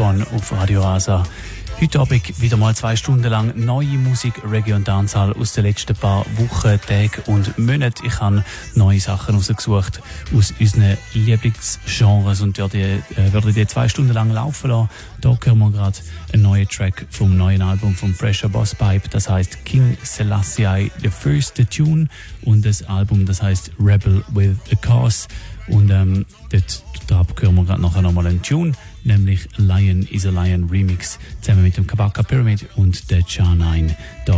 [0.00, 1.22] One auf Radio Asa.
[1.78, 5.94] Heute Abend wieder mal zwei Stunden lang neue Musik, Reggae und Dancehall aus den letzten
[5.94, 8.06] paar Wochen, Tagen und Monaten.
[8.06, 8.42] Ich habe
[8.74, 10.00] neue Sachen rausgesucht
[10.34, 14.88] aus unseren Lieblingsgenres und werde, äh, werde die zwei Stunden lang laufen lassen.
[15.22, 15.98] Hier hören wir gerade
[16.32, 19.08] einen neuen Track vom neuen Album von Pressure Boss Pipe.
[19.10, 22.08] Das heißt King Selassie The First the Tune
[22.42, 25.28] und das Album, das heißt Rebel with a Cause.
[25.68, 28.72] Und ähm, dort, da hören wir gerade nachher nochmal einen Tune
[29.10, 33.94] nämlich Lion is a Lion Remix zusammen mit dem Kabaka Pyramid und der Cha9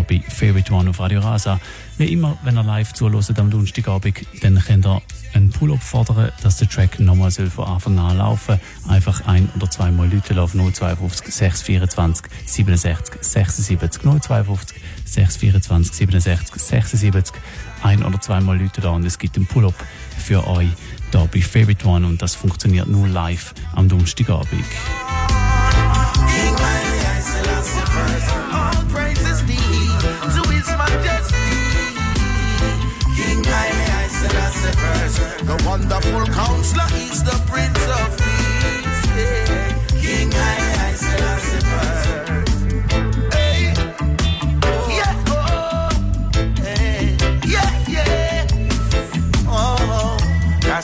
[0.09, 1.61] bei Favorite One auf Radio Rasa.
[1.99, 5.03] Wie immer, wenn ihr live zuhört am Donnerstagabend, dann könnt ihr
[5.35, 8.59] einen Pull-up fordern, dass der Track nochmal von Anfang an laufen.
[8.83, 8.93] soll.
[8.95, 17.35] Einfach ein oder zweimal Leute auf 052 624 67 76 052 624 67 76
[17.83, 19.75] ein oder zweimal Leute da und es gibt einen Pull-up
[20.23, 20.69] für euch
[21.11, 24.65] da bei Favorite One und das funktioniert nur live am Donnerstagabend.
[35.45, 39.72] The wonderful counselor is the Prince of Peace.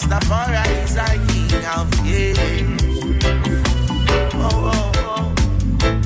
[0.08, 2.81] Rastafari is a king of kings.
[4.34, 5.34] Oh, oh, oh.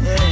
[0.03, 0.27] Yeah.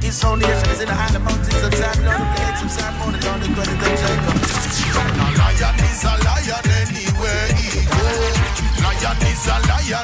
[0.00, 3.12] His foundation is in the high mountains of Zion, on the gates of Zion, on
[3.12, 3.58] the dwelling of
[4.02, 4.34] Jacob.
[4.94, 8.34] A lion is a lion anywhere he goes.
[8.82, 10.03] Lion is a lion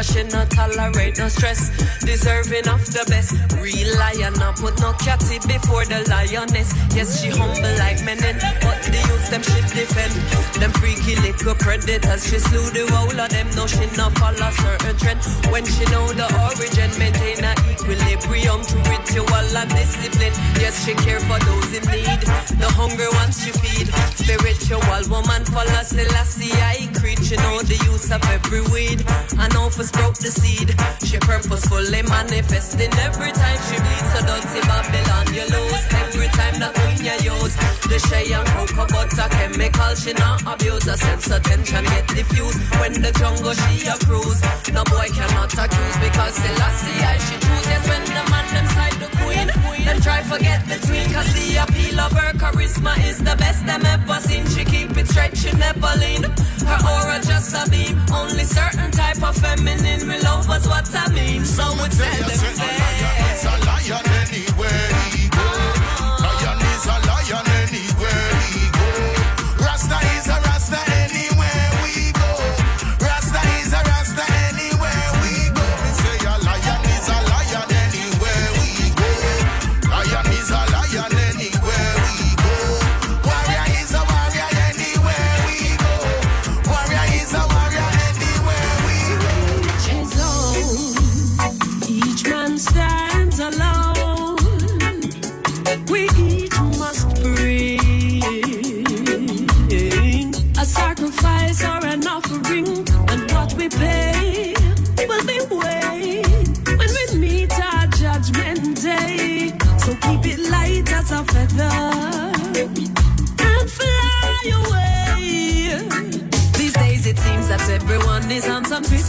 [0.00, 1.68] cause she not tolerate no stress.
[2.00, 6.72] Deserving of the best, real lion, not put no catty before the lioness.
[6.96, 10.12] Yes, she humble like menin, but the youth them she defend.
[10.56, 13.48] Them freaky little predators, she slew the whole of them.
[13.56, 15.20] No, she not follow certain trend.
[15.52, 20.32] When she know the origin, maintain a equilibrium to ritual and discipline.
[20.56, 22.20] Yes, she care for those in need.
[22.56, 23.92] The hunger ones she feed.
[24.16, 24.80] Spiritual
[25.12, 27.20] woman follow Selassie I creed.
[27.20, 28.99] She know the use of every weed.
[29.80, 30.76] For sprout the seed.
[31.08, 34.12] She purposefully manifesting every time she bleeds.
[34.12, 35.84] So don't see Babylon you lose.
[35.96, 37.56] Every time that one you use.
[37.88, 40.84] The shea and cocoa butter chemical she not abuse.
[40.84, 42.60] Sense of tension get diffused.
[42.76, 44.44] When the jungle she a cruise.
[44.68, 47.64] No boy cannot accuse because Selassie I she choose.
[47.64, 48.89] Yes, when the man them side the.
[49.84, 53.84] Them try forget the between cause the appeal of her charisma is the best them
[53.84, 54.46] ever seen.
[54.46, 56.22] She keep it straight, she never lean.
[56.68, 58.00] Her aura just a beam.
[58.12, 61.44] Only certain type of feminine will love us what I mean.
[61.44, 62.80] So we tell them say.
[63.42, 64.99] A lion anywhere he go.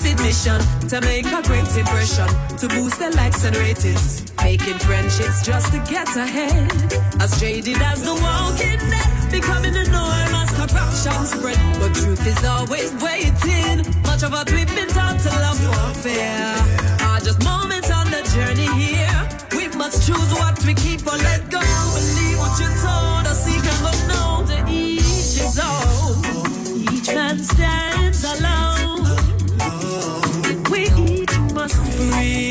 [0.05, 2.27] On mission to make a great impression,
[2.57, 4.25] to boost their likes and ratings.
[4.37, 6.71] Making friendships just to get ahead.
[7.21, 11.59] As jaded as the walking dead, becoming the norm as corruption spread.
[11.79, 13.85] But truth is always waiting.
[14.03, 16.55] Much of what we've been taught to love warfare
[17.07, 19.21] are just moments on the journey here.
[19.55, 21.61] We must choose what we keep or let go.
[21.61, 23.20] Believe what you're told,
[32.09, 32.41] must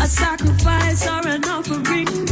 [0.00, 2.29] a sacrifice or an offering,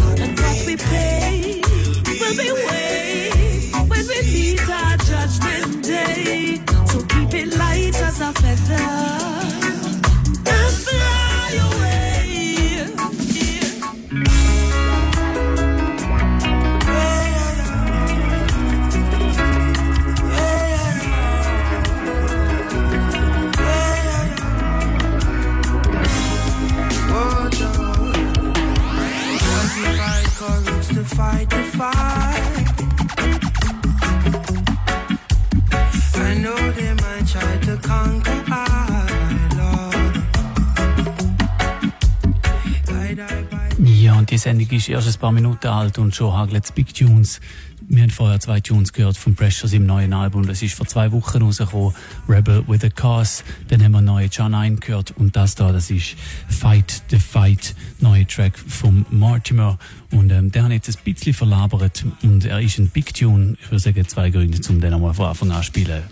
[44.38, 47.40] die Sendung ist erst ein paar Minuten alt und schon hagelt es Big Tunes.
[47.88, 50.46] Wir haben vorher zwei Tunes gehört von Pressures im neuen Album.
[50.46, 51.92] Das ist vor zwei Wochen rausgekommen.
[52.28, 53.42] Rebel with a Cause.
[53.66, 55.12] Dann haben wir neue John 9 gehört.
[55.16, 56.14] Und das da, das ist
[56.48, 57.74] Fight the Fight.
[57.98, 59.76] Neue Track vom Mortimer.
[60.12, 62.04] Und ähm, der hat jetzt ein bisschen verlabert.
[62.22, 63.56] Und er ist ein Big Tune.
[63.60, 66.04] Ich würde sagen, zwei Gründe, um den einmal von Anfang an zu spielen.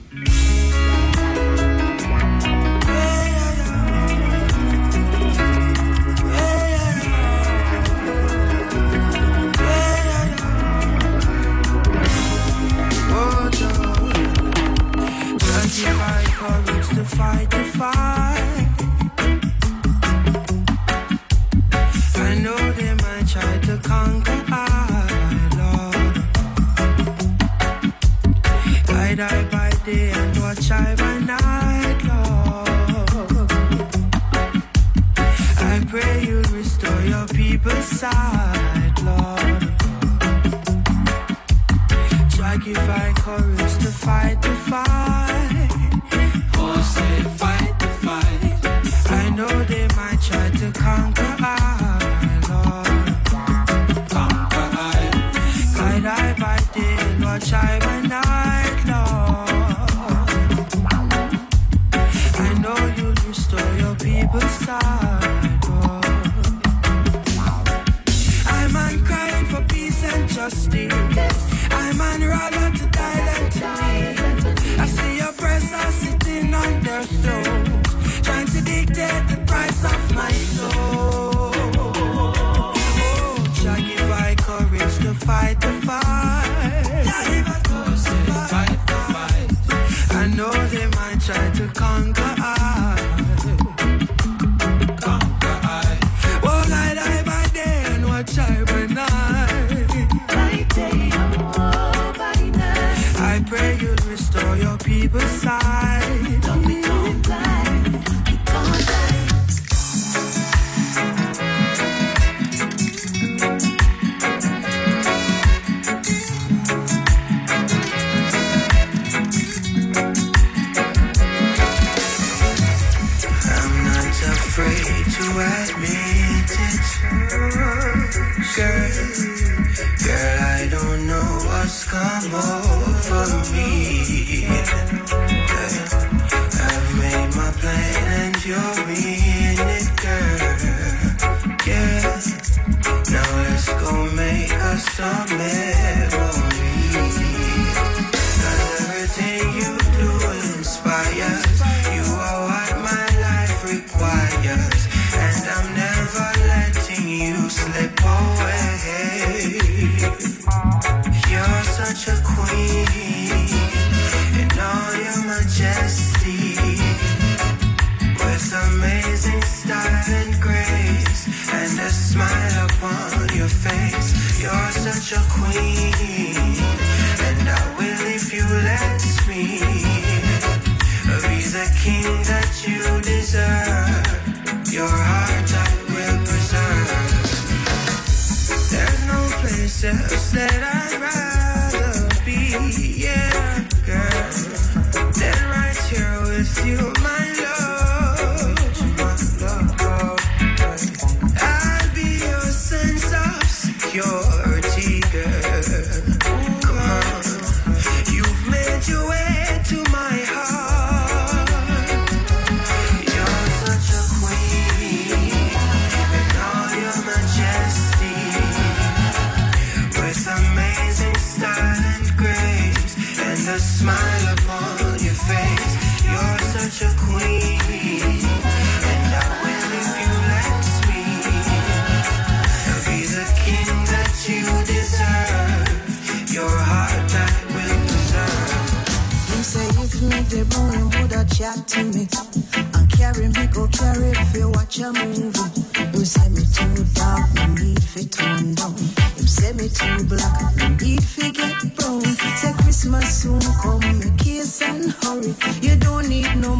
[17.17, 18.69] fight fight.
[22.29, 24.41] I know they might try to conquer
[25.61, 26.15] Lord.
[28.87, 29.15] By
[29.87, 33.51] day and watch I by night, Lord.
[35.73, 39.63] I pray you'll restore your people's sight, Lord.
[42.37, 45.16] Try give I courage to fight the fight.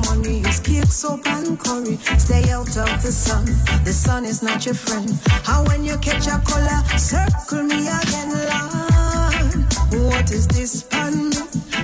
[0.07, 0.41] money.
[0.41, 1.97] is cake, soap, and curry.
[2.19, 3.45] Stay out of the sun.
[3.85, 5.11] The sun is not your friend.
[5.45, 10.07] How when you catch a color, circle me again, Lord.
[10.07, 11.31] What is this punning?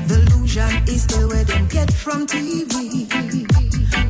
[0.09, 3.09] The illusion is the way them get from TV.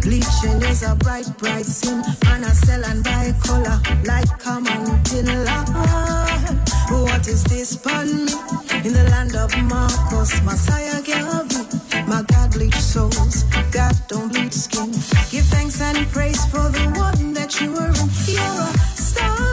[0.02, 2.02] Bleaching is a bright, bright sin.
[2.26, 6.42] And I sell and buy color like common tin, Lord.
[6.90, 8.28] What is this pan?
[8.85, 11.72] In the land of Marcus, Mosiah Garvey.
[12.06, 14.90] My God bleeds souls, God don't bleed skin.
[15.30, 18.09] Give thanks and praise for the one that you were in.
[18.26, 19.51] You're a star.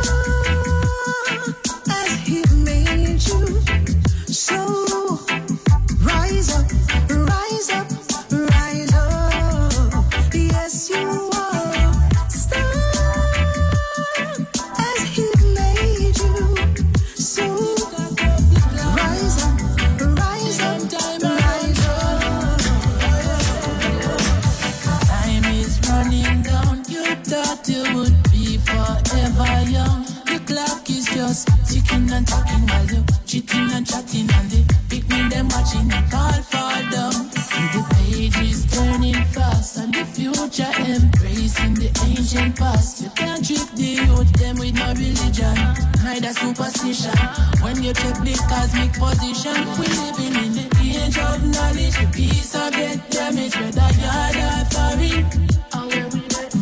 [46.21, 47.17] Neither superstition.
[47.61, 51.95] When you check the cosmic position, we living in the age of knowledge.
[51.95, 55.23] The peace of get damage, whether yard or foreign.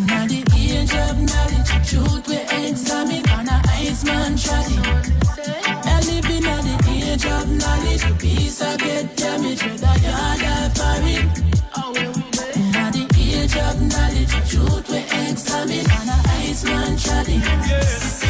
[0.06, 4.78] Now the age of knowledge, truth we examine on a Iceman trolley.
[5.90, 10.70] And living in the age of knowledge, the peace of get damage, whether yard or
[10.78, 11.26] foreign.
[12.74, 15.00] Now the age of knowledge, truth we
[15.30, 17.42] examine on a Iceman trolley.
[17.68, 18.27] Yes.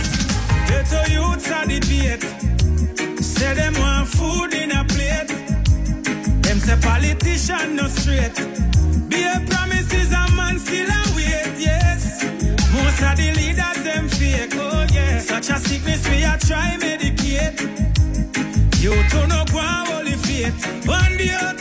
[0.77, 2.23] Ghetto youths are debate.
[3.19, 5.27] Say them want food in a plate.
[6.43, 8.37] Them say politician no straight.
[9.09, 11.55] Be a promises a man still a wait.
[11.57, 12.23] Yes.
[12.73, 14.53] Most of the leaders them fake.
[14.53, 15.17] Oh yeah.
[15.17, 17.57] Such a sickness we a try medicate.
[18.79, 20.85] You to no go and holy faith.
[20.85, 21.57] One day out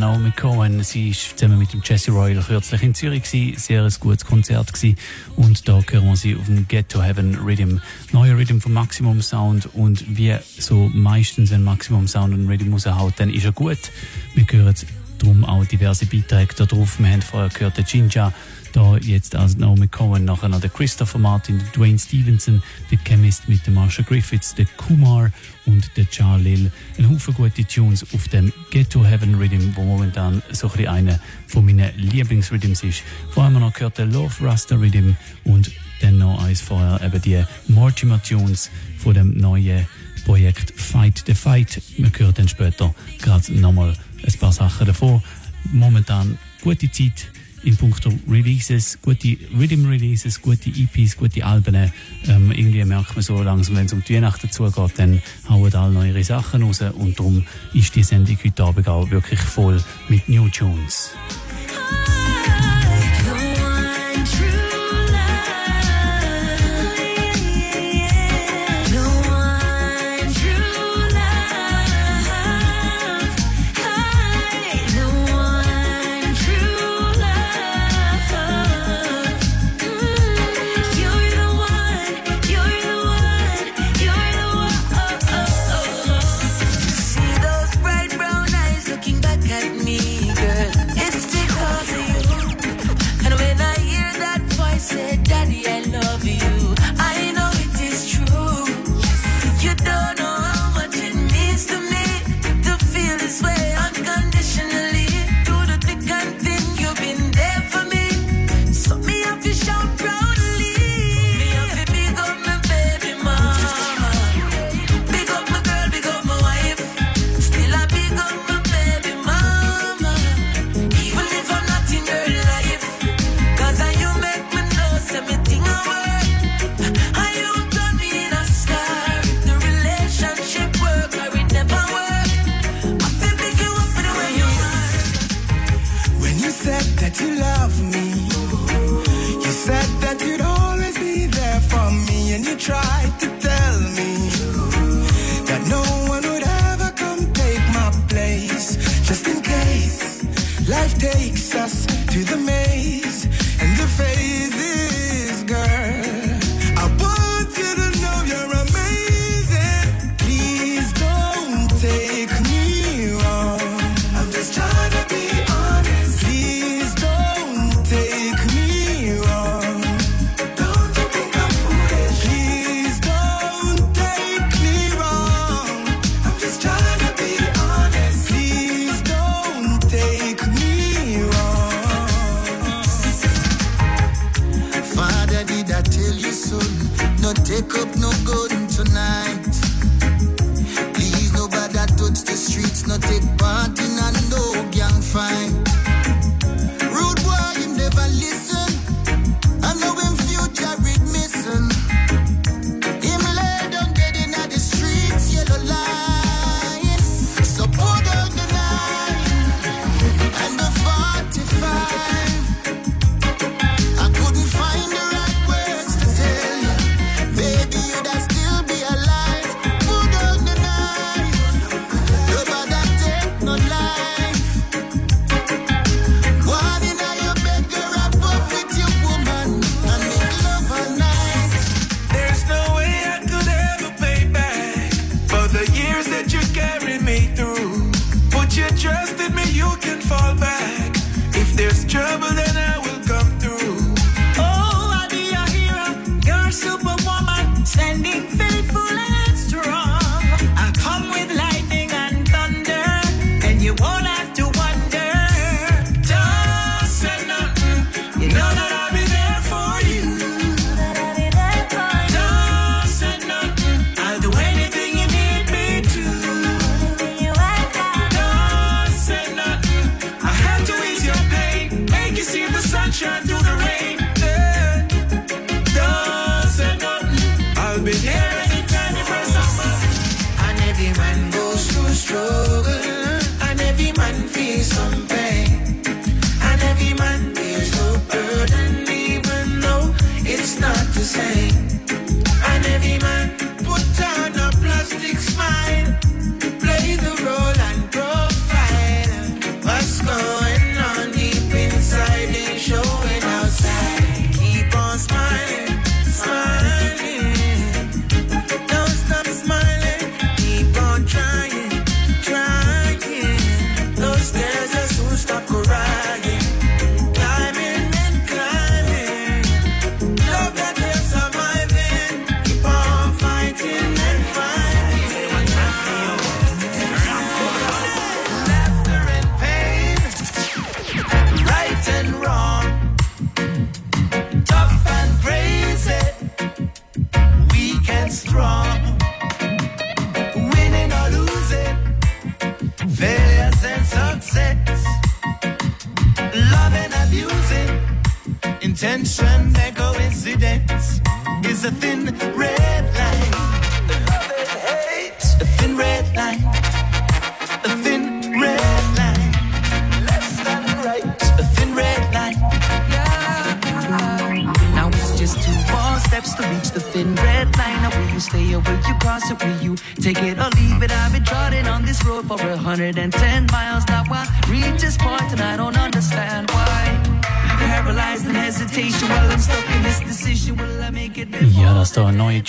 [0.00, 0.82] Naomi Cohen.
[0.82, 3.58] Sie ist zusammen mit dem Jesse Royal kürzlich in Zürich gewesen.
[3.58, 4.96] Sehr ein gutes Konzert gewesen.
[5.36, 7.80] Und da hören wir sie auf dem Get to Heaven Rhythm.
[8.10, 9.68] Neuer Rhythm von Maximum Sound.
[9.74, 13.78] Und wie so meistens, wenn Maximum Sound einen Rhythm raushaut, dann ist er gut.
[14.34, 14.74] Wir hören
[15.18, 16.98] darum auch diverse Beiträge da drauf.
[16.98, 18.32] Wir haben vorher gehört, der Jinja,
[18.72, 23.48] da jetzt als Naomi Cohen, nachher noch der Christopher Martin, der Dwayne Stevenson, der Chemist
[23.48, 25.30] mit der Marsha Griffiths, der Kumar
[25.66, 26.70] und der Charlil.
[26.98, 30.88] Ein Haufen gute Tunes auf dem Get to Heaven Rhythm, wo momentan so ein bisschen
[30.88, 33.02] einer von meinen Lieblingsrhythms ist.
[33.36, 35.12] Haben wir noch gehört der Love Rasta Rhythm
[35.44, 39.86] und dann noch eins vorher eben die Mortimer Tunes von dem neuen
[40.24, 41.80] Projekt Fight the Fight.
[41.96, 43.94] Wir hören dann später gerade nochmal
[44.26, 45.22] ein paar Sachen davon.
[45.72, 47.30] Momentan gute Zeit
[47.62, 51.92] in puncto Releases, gute Rhythm Releases, gute EPs, gute Alben.
[52.26, 55.92] Ähm, irgendwie merkt man so langsam, wenn es um die Weihnachten zugeht, dann hauen alle
[55.92, 57.44] neue Sachen raus und darum
[57.74, 61.12] ist die Sendung heute Abend auch wirklich voll mit New Tunes.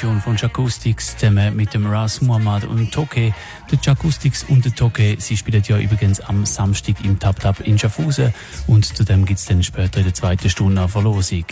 [0.01, 3.35] Produktion von Jacoustics zusammen mit dem Ras Muhammad und Toke.
[3.71, 7.77] Der Jacoustics und der Toke, sie spielen ja übrigens am Samstag im Tap Tap in
[7.77, 8.33] Schaffhausen
[8.65, 11.45] und zudem gibt es dann später in der zweiten Stunde eine Verlosung.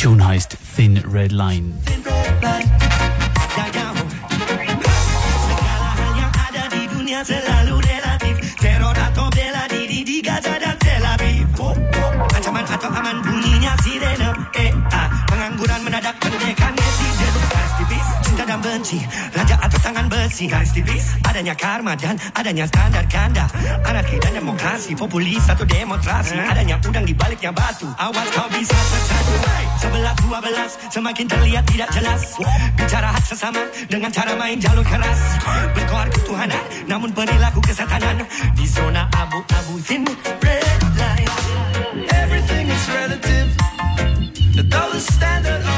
[0.00, 1.72] Tune heißt Thin Red Line.
[1.86, 2.72] Thin red line.
[18.62, 19.02] benci.
[19.34, 20.46] Raja atau tangan besi.
[20.46, 21.18] Guys tipis.
[21.26, 23.50] Adanya karma dan adanya standar ganda.
[23.82, 24.94] Anarki dan demokrasi.
[24.94, 26.38] Populis atau demonstrasi.
[26.38, 27.90] Adanya udang di baliknya batu.
[27.98, 29.34] Awas kau bisa tersatu
[29.82, 30.78] Sebelah dua belas.
[30.88, 32.38] Semakin terlihat tidak jelas.
[32.78, 35.20] Bicara hak sesama Dengan cara main jalur keras.
[35.74, 38.22] Berkoar ketuhanan Namun perilaku kesetanan
[38.54, 40.06] Di zona abu-abu Thin
[40.40, 41.30] red line
[41.92, 43.48] Everything is relative.
[44.56, 45.71] The dollar standard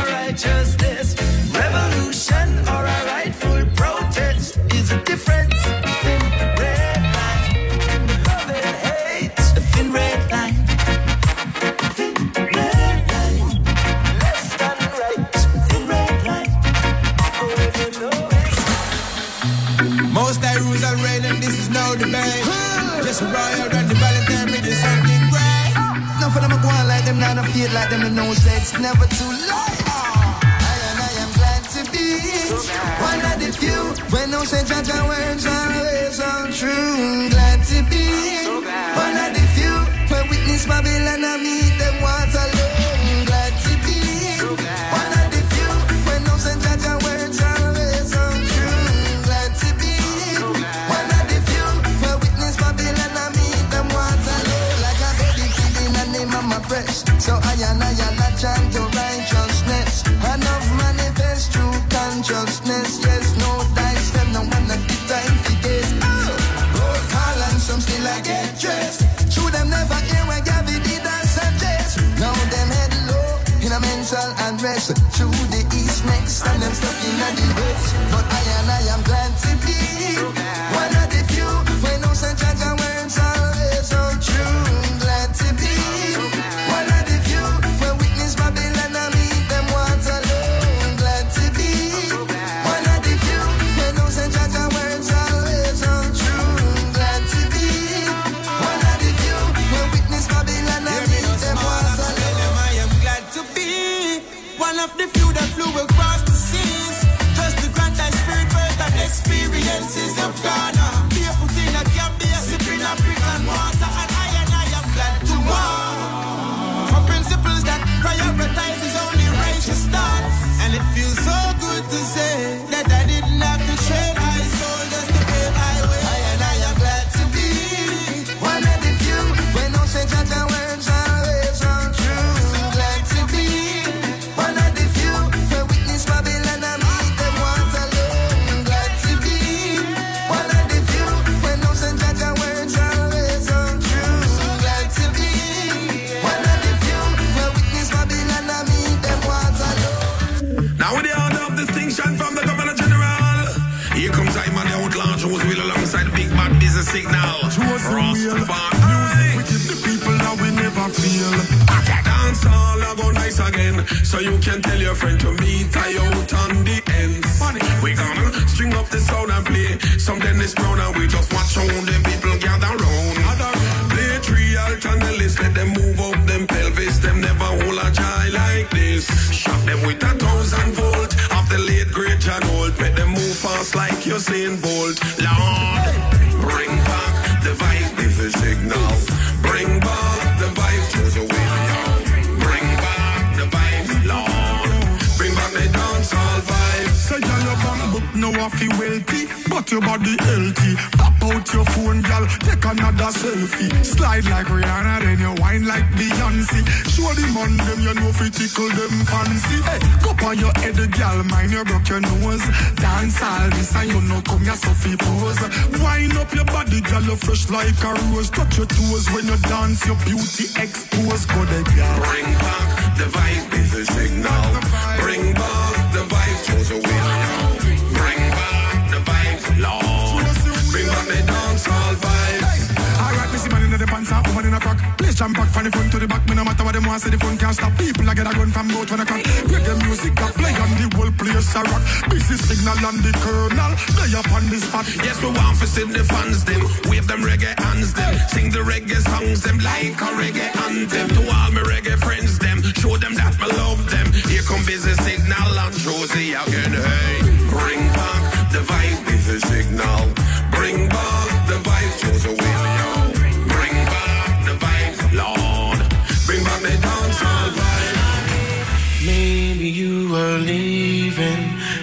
[34.47, 37.34] say that your words are always untrue.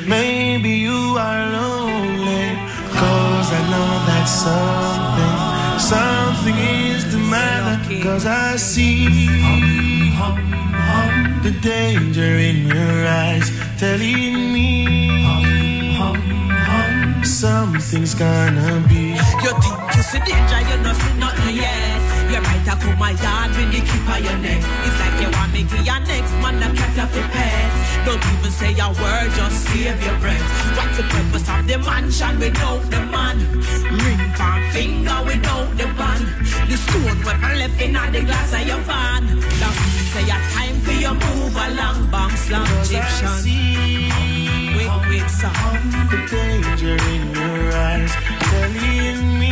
[0.07, 2.55] Maybe you are lonely.
[2.99, 5.35] Cause I know that something,
[5.93, 8.03] something is the matter.
[8.03, 9.07] Cause I see
[11.43, 14.71] the danger in your eyes telling me
[17.41, 19.17] something's gonna be.
[19.43, 21.90] You think you see danger, you don't see nothing, yeah
[22.43, 24.61] right to come my yard when you keep on your neck.
[24.85, 27.71] It's like you want me to your next man, can't off your pet.
[28.05, 30.45] Don't even say a word, just save your breath.
[30.77, 33.37] What's the purpose of the mansion without the man?
[34.03, 36.25] Ring palm finger without the band.
[36.69, 39.23] The stone weapon left in the glass of your van.
[39.61, 44.11] That means say a time for your move along, bang slam, Egyptian
[44.75, 45.79] wait, wait, song.
[46.09, 48.13] The danger in your eyes,
[48.49, 49.51] telling me.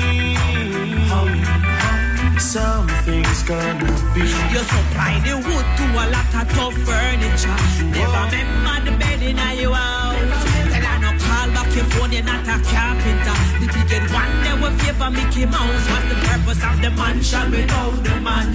[2.39, 4.21] Something's gonna be.
[4.21, 7.57] You supply the wood to a lot of tough furniture.
[7.91, 10.43] Never remember the bed in your house.
[10.71, 13.37] Tell I no call back your phone, you're not a carpenter.
[13.59, 15.85] The biggest one day will favor Mickey Mouse.
[15.91, 18.47] What's the purpose of the mansion without the man?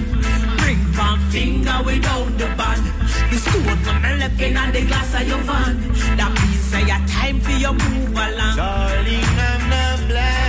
[0.57, 2.83] Bring one finger without the band.
[3.29, 5.77] The stone on my left in and the glass of your van.
[6.17, 8.55] That means say your time for your move along.
[8.57, 10.44] Darling, I'm not blind.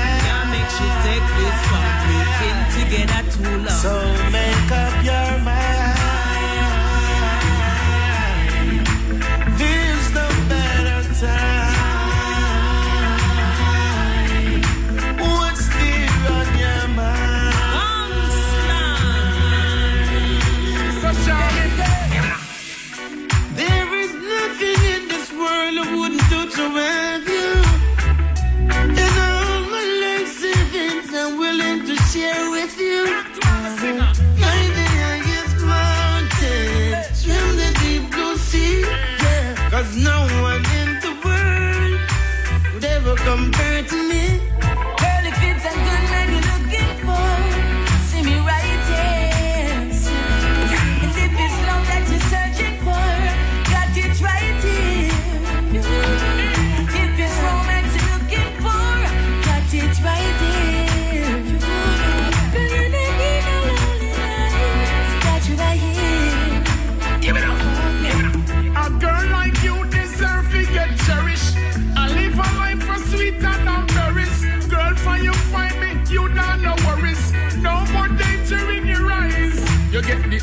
[3.36, 3.68] too long.
[3.68, 4.25] So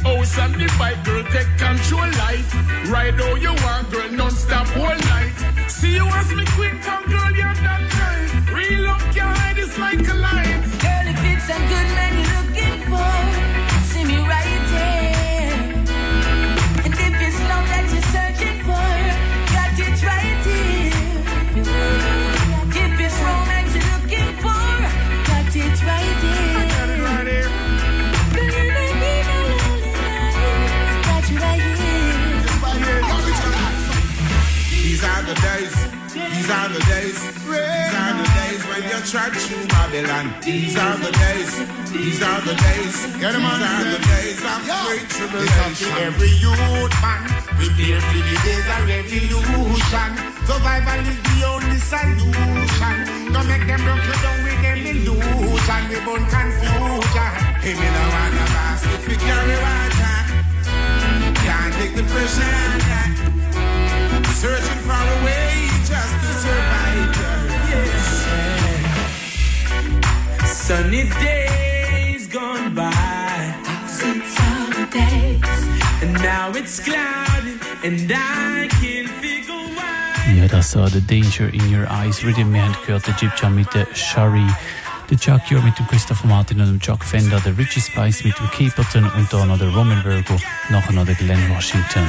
[0.04, 2.48] house and the bike, girl, take control light.
[2.88, 5.34] Ride how you want, girl, non-stop all night.
[5.68, 8.56] See you as me queen, come girl, you're that time.
[8.56, 10.62] Real up your hide is like a light.
[10.84, 12.13] Girl, if it's a good man
[36.44, 37.24] These are the days.
[37.24, 40.36] These are the days when you trudge through Babylon.
[40.44, 41.56] These are the days.
[41.88, 42.96] These are the days.
[43.16, 45.88] Get them on these are the days of great tribulation.
[46.04, 50.10] Every youth man, prepare for the days of revolution.
[50.44, 52.96] Survival is the only solution.
[53.32, 55.82] Don't make them broke you down with them illusion.
[55.88, 57.32] We born confusion.
[57.64, 60.16] Hey, me no wanna pass if we carry water.
[61.40, 62.52] Can't take the pressure.
[64.44, 65.53] Searching for a way
[65.86, 67.12] just to survive.
[67.70, 68.04] Yes.
[70.46, 73.56] Sunny days gone by.
[73.88, 75.44] Since all the days.
[76.02, 80.36] And now it's cloudy, and I can't figure why.
[80.36, 82.54] Ja, das war The Danger in Your Eyes Rhythm.
[82.54, 84.48] Wir haben gehört, der Jib mit der Shari,
[85.10, 88.38] der Chuck Ure mit dem Christopher Martin und dem Chuck Fenda, der Richie Spice mit
[88.40, 90.38] dem Capleton und dann noch der Romain Virgo,
[90.70, 92.08] nachher noch der Glenn Washington.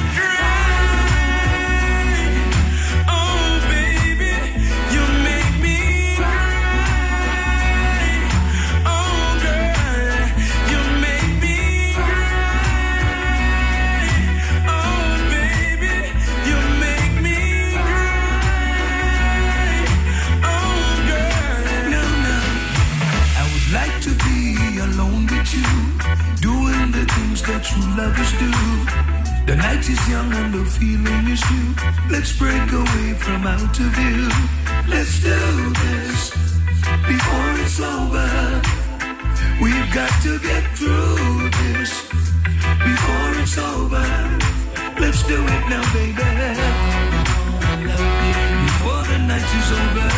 [27.97, 28.51] Lovers do.
[29.45, 31.69] The night is young and the feeling is new.
[32.11, 34.27] Let's break away from out of view.
[34.87, 35.39] Let's do
[35.83, 36.31] this
[37.07, 38.29] before it's over.
[39.61, 41.91] We've got to get through this
[42.89, 44.07] before it's over.
[44.99, 46.31] Let's do it now, baby.
[48.65, 50.15] Before the night is over.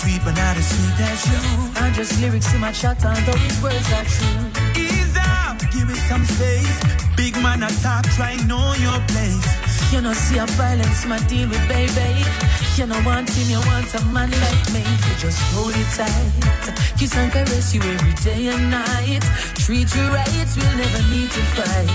[0.00, 1.40] Sweet, but not as sweet as you.
[1.76, 4.40] I'm just lyrics in my chat, and though his words are true.
[4.80, 6.78] Ease up, give me some space.
[7.16, 9.48] Big man attack, try know your place.
[9.92, 12.24] You know, see a violence, my deal with baby.
[12.76, 14.82] You know, want him, you want a man like me.
[15.04, 16.64] So just hold it tight.
[16.98, 19.24] Kiss and caress you every day and night.
[19.64, 21.90] Treat you right, we'll never need to fight.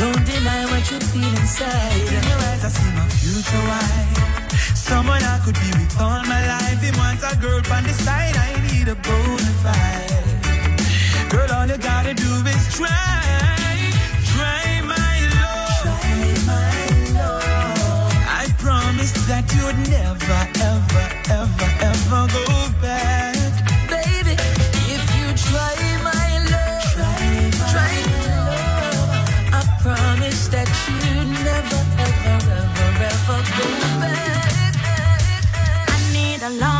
[0.00, 2.00] Don't deny what you feel inside.
[2.16, 4.25] In your eyes, I see my future wife.
[4.74, 6.80] Someone I could be with all my life.
[6.80, 11.30] He wants a girl on the side, I need a bona fide.
[11.30, 12.92] Girl, all you gotta do is try.
[14.32, 15.86] Try my love.
[18.40, 20.40] I promise that you'd never,
[20.72, 21.06] ever,
[21.40, 22.46] ever, ever go
[22.82, 23.25] back.
[36.46, 36.75] A long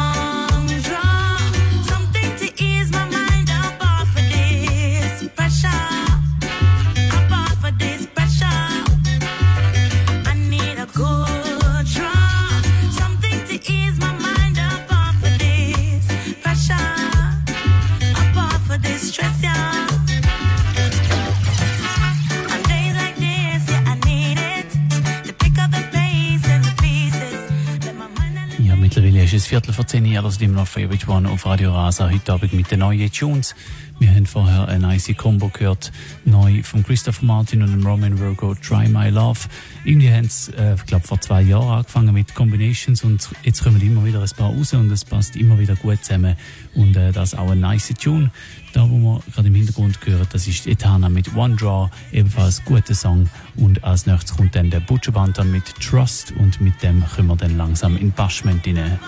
[29.57, 32.11] Viertel vor zehn Jahre, das immer noch Favorite One auf Radio Rasa.
[32.11, 33.55] Heute Abend mit den neuen Tunes.
[33.99, 35.91] Wir haben vorher eine nice Combo gehört,
[36.27, 39.41] neu von Christopher Martin und dem Roman Virgo, Try My Love.
[39.85, 44.05] Irgendwie haben sie, äh, glaube, vor zwei Jahren angefangen mit Combinations und jetzt kommen immer
[44.05, 46.37] wieder ein paar raus und es passt immer wieder gut zusammen.
[46.75, 48.31] Und äh, das ist auch ein nice Tune.
[48.75, 52.95] Da, wo wir gerade im Hintergrund hören, das ist Etana mit One Draw, ebenfalls guter
[52.95, 53.31] Song.
[53.57, 57.37] Und als nächstes kommt dann der Butcher dann mit Trust und mit dem können wir
[57.37, 58.99] dann langsam in Bashment rein.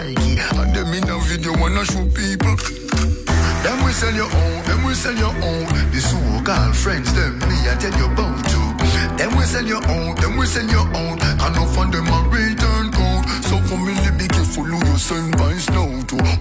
[0.00, 0.38] Strikey.
[0.56, 2.56] And them in a video wanna show people.
[3.62, 5.66] Them we sell your own, them we sell your own.
[5.92, 8.60] The so-called friends, them me I tell you about to.
[9.16, 11.18] Them we sell your own, them we sell your own.
[11.20, 12.08] And no fund them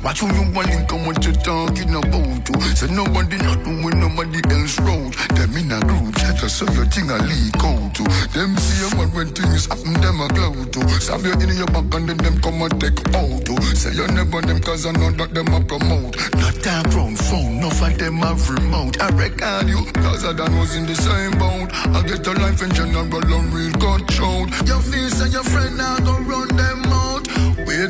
[0.10, 2.54] Watch who you want and what you talking about to.
[2.74, 5.14] Say nobody not doing nobody else road.
[5.38, 8.04] Them in a group chat, so your thing a leak out to.
[8.34, 10.82] Them see a man when things happen, them a glow to.
[10.98, 13.54] Stab you in your back and then them come and take out to.
[13.78, 16.18] Say you never them cause I know that them a promote.
[16.42, 19.00] Not that brown phone, no for them have remote.
[19.00, 21.70] I reckon you, cause I done was in the same boat.
[21.94, 23.78] I get a life in general and real
[24.10, 24.50] showed.
[24.66, 26.79] Your face and your friend now go run them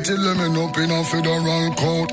[0.04, 2.10] them end up in a federal court.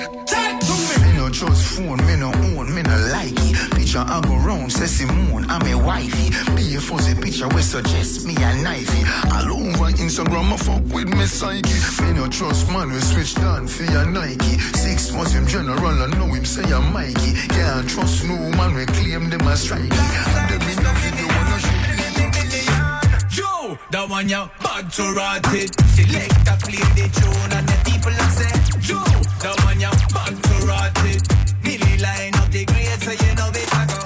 [1.02, 3.76] Me no trust phone, me no own, me no like it.
[3.76, 6.30] Picture I go round, say Simone, I'm a wifey.
[6.56, 9.04] Be a fuzzy picture we suggest me a knifey.
[9.32, 12.04] All over Instagram, I fuck with me psyche.
[12.04, 14.60] Me no trust man, we switch down for your Nike.
[14.76, 17.34] Six months him general, I know him say I'm Mikey.
[17.50, 20.47] Can't trust no man, we claim them as strikey.
[23.92, 25.76] That one ya bad to rot it.
[25.92, 29.04] Select a play the tune and the people a say, Joe,
[29.44, 31.24] that one ya bad to rot it.
[31.64, 34.00] Nearly line up the grade so you know it I go.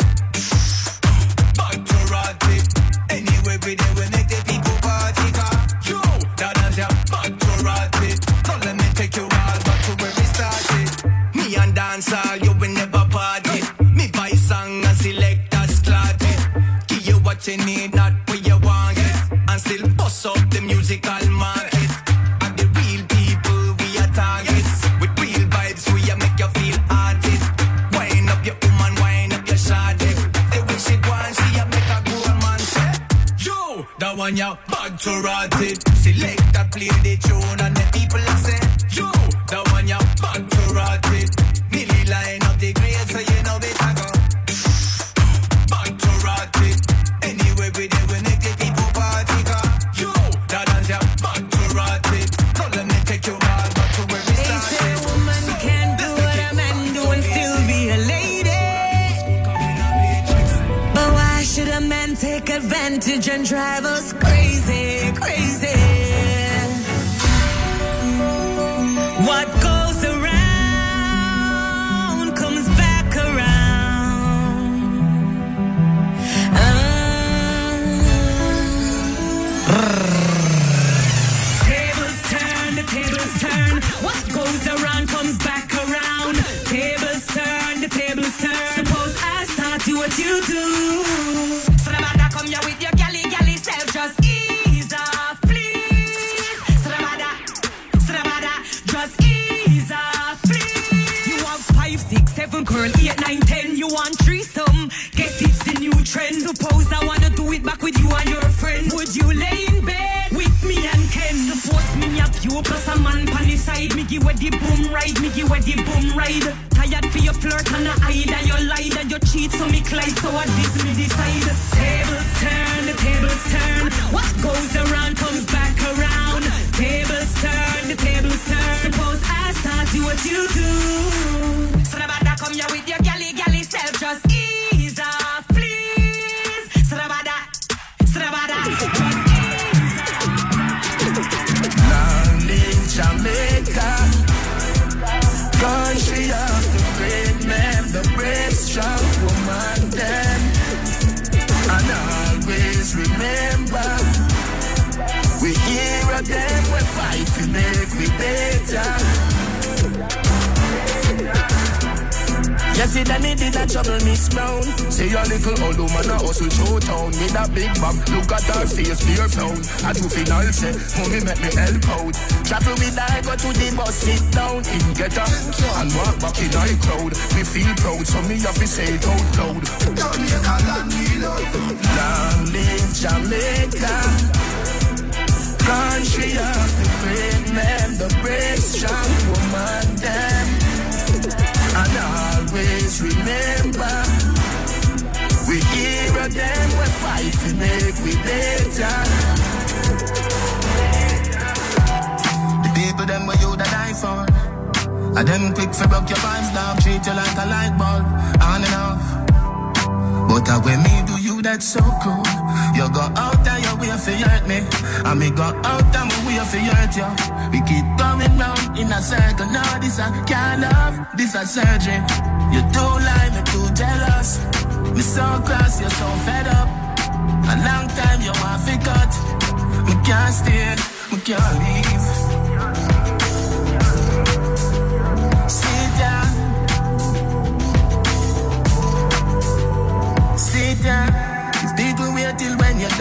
[1.57, 2.65] Bad to rot it.
[3.13, 5.53] Anyway we there we make the people party car.
[5.85, 6.01] Joe,
[6.41, 8.17] that dance ya bad to rot it.
[8.47, 10.89] So let me take you all back to where we started.
[11.37, 13.61] Me and dance all you will never party.
[13.93, 16.39] Me buy song and select that started.
[16.87, 17.90] Give you what you need,
[35.01, 35.81] to rot it.
[35.97, 37.60] Select that play the tune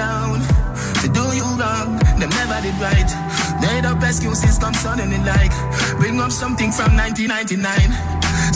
[0.01, 0.41] down
[1.05, 3.11] to do you wrong, them never did right.
[3.61, 5.53] Made up excuses come suddenly like.
[6.01, 7.93] Bring up something from 1999.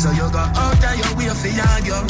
[0.01, 2.01] So you go out of your way for argue.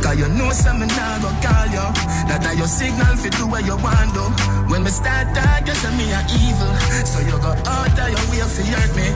[0.00, 1.86] Cause you know some now go call you.
[2.28, 4.24] That are your signal for do what you want do
[4.68, 6.72] When me start talk you say me a evil.
[7.04, 9.08] So you go out of your way for hurt me.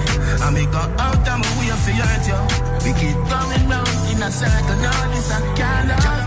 [0.45, 2.41] And me go out of my way for hurt you.
[2.85, 6.23] We keep going round in a circle Now this a kind of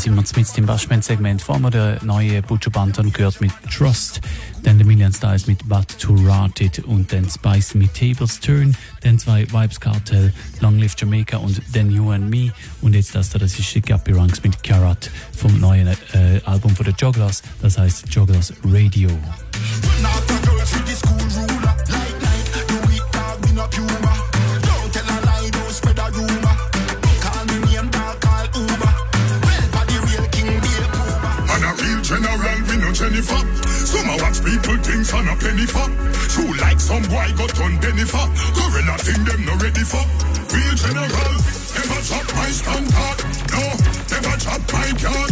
[0.00, 1.42] sind wir jetzt im Waschband-Segment.
[1.42, 4.20] Vor allem der neue Butcher Banton gehört mit Trust,
[4.62, 6.78] dann der Million Styles mit But to Rot It.
[6.78, 11.90] Und dann Spice mit Tables Turn, dann zwei Vibes Cartel, Long Live Jamaica und Then
[11.90, 12.50] You and Me.
[12.80, 16.74] Und jetzt das da, das ist die Guppy Ranks mit Carrot vom neuen äh, Album
[16.74, 19.10] von der Jogglers, das heißt Jogglers Radio.
[34.70, 35.86] People things on a penny for.
[36.30, 38.26] True like some boy got on Jennifer.
[38.54, 40.04] Gorilla thing them no ready for.
[40.54, 41.34] Real general,
[41.74, 43.18] never drop my standard.
[43.50, 43.62] No,
[44.10, 45.30] never drop my guard.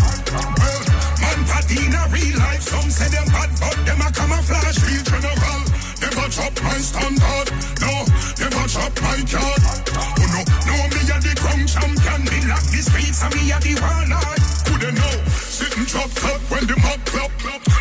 [0.58, 0.82] Well,
[1.22, 2.62] man patina real life.
[2.62, 4.78] Some say them bad, but them a camouflage.
[4.82, 5.60] Real general,
[6.02, 7.48] never drop my standard.
[7.82, 7.94] No,
[8.42, 9.62] never drop my guard.
[9.94, 12.20] Oh no, no me a the ground champion.
[12.26, 14.47] Me lock the streets and me a the warlord.
[14.78, 17.34] Couldn't know, sitting drop top when the mob clap.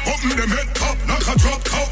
[0.09, 1.89] Open them head top, knock a drop top.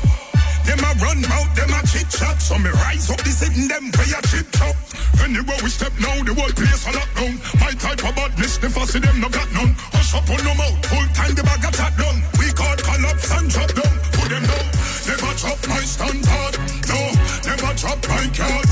[0.66, 2.42] Them a run out, them a chit chat.
[2.42, 4.74] So me rise up the sitting them play a chip chop.
[5.22, 7.38] Anywhere we step now, the whole place a lock down.
[7.62, 9.78] My type of badness, the fussy them no got none.
[9.94, 12.26] Hush up on no mouth, full time the bag a chat done.
[12.42, 13.94] We call collapse and drop down.
[14.10, 14.68] Put them down,
[15.06, 16.54] never drop my standard.
[16.90, 17.00] No,
[17.46, 18.66] never drop my card.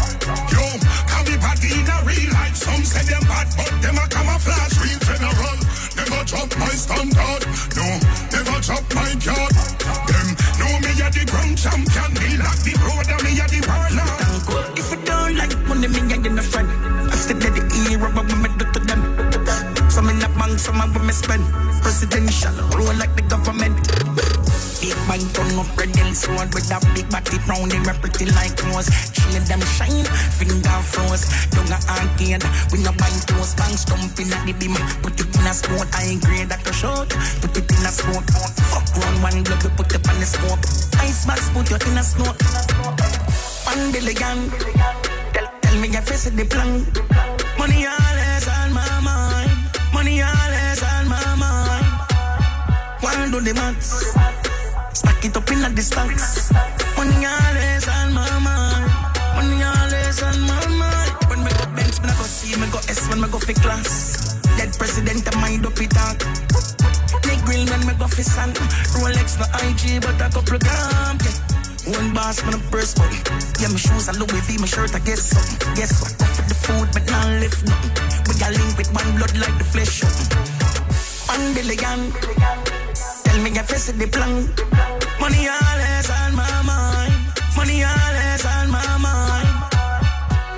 [0.50, 2.58] Yo, can be bad in a real life.
[2.58, 4.82] Some say them bad, but them a camouflage.
[4.82, 5.03] Real
[6.34, 7.42] drop my standard.
[7.78, 7.86] No,
[8.34, 9.54] never drop my card.
[10.10, 10.28] Them
[10.58, 12.10] know me a the ground champion.
[12.18, 14.78] Me like the road and me a the warlord.
[14.78, 16.70] If you don't like money, me a friend.
[17.12, 19.02] I still let the hero, but we do to them.
[19.90, 21.46] Some in the bank, some of me spend.
[21.84, 23.93] Presidential, roll like the government.
[24.84, 28.60] Big bank turn up, ready and sword with that big body round them pretty like
[28.68, 28.92] rose.
[29.16, 30.04] Chain them shine,
[30.36, 31.24] finger froze.
[31.56, 31.80] Don't a
[32.68, 33.56] we no bind toes.
[33.56, 35.88] Bang stumping at the beam, put it in a sport.
[35.96, 37.08] I grade that to short,
[37.40, 38.28] put it in a sport.
[38.36, 40.60] Oh, fuck round one blood, we put it on the smoke.
[41.00, 42.36] Ice box, put you in a snow.
[43.64, 44.52] One billion,
[45.32, 46.84] tell, tell me if it's the plan.
[47.56, 49.48] Money always on my mind,
[49.96, 51.88] money always on my mind.
[53.00, 54.12] One do the maths,
[55.26, 56.52] it up in the stacks.
[56.98, 58.92] Money always on my mind,
[59.36, 61.12] money always on my mind.
[61.30, 64.40] When me go bench, me go see, me go S when me go for class.
[64.58, 66.20] Dead president, I mind up it talk.
[67.24, 68.52] Nick grill when me go for sun.
[69.00, 71.18] Rolex no IG, but a couple gram.
[71.24, 71.54] Yeah.
[71.96, 73.20] One boss when I first button.
[73.60, 75.76] Yeah, my shoes are Louis V, my shirt I guess something.
[75.76, 76.14] Guess what?
[76.36, 77.92] For the food, but not lift nothing.
[78.28, 80.04] We got link with one blood like the flesh.
[81.28, 82.73] One billion.
[83.34, 84.46] Tell me if it's the plan.
[85.18, 87.18] Money always on my mind.
[87.58, 89.50] Money always on my mind.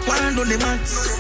[0.04, 1.16] One do the maths.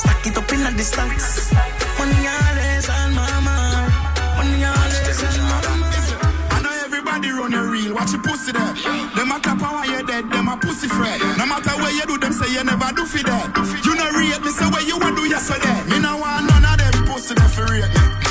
[0.00, 1.52] Stack it up in the stacks.
[2.00, 3.92] Money always on my mind.
[4.40, 6.08] Money always on my mind.
[6.56, 8.72] I know everybody run a reel, watch your pussy there.
[9.12, 11.20] Them a clap and while you dead, them a pussy fret.
[11.36, 13.52] No matter where you do, them say you never do for that.
[13.84, 15.84] You know rate me, say where you want do yesterday.
[15.92, 17.84] Me no want none of them pussy there for me.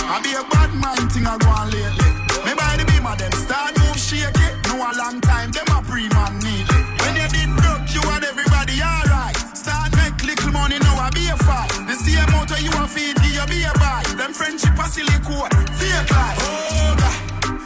[0.09, 2.00] I be a bad man thing I go on lately.
[16.07, 16.37] Fake.
[16.41, 17.17] Oh God.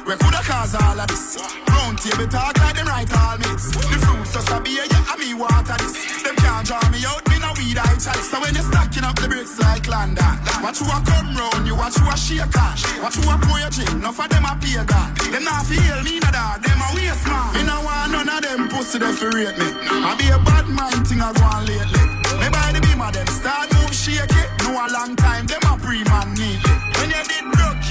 [0.06, 1.38] We coulda cause all of this.
[1.70, 3.72] Round table talk like them right all mates.
[3.74, 5.96] The fruits just a beer, yeah, and me water this.
[6.24, 8.30] Them can't draw me out, me no weed I chalice.
[8.30, 11.76] So when you stacking up the bricks like London, watch who a come round you,
[11.76, 12.74] watch who a shake on.
[13.02, 15.10] Watch who a pour your drink, enough of them a pay God.
[15.34, 17.54] Them not feel me no dog, them a waste man.
[17.58, 19.68] Me no want none of them pussy they fi rate me.
[20.06, 22.04] I be a bad mind thing I go on lately.
[22.42, 24.50] Me by the beam of them start move shake it.
[24.62, 26.78] No a long time, them a pre-man need it.
[26.98, 27.85] When you did broke,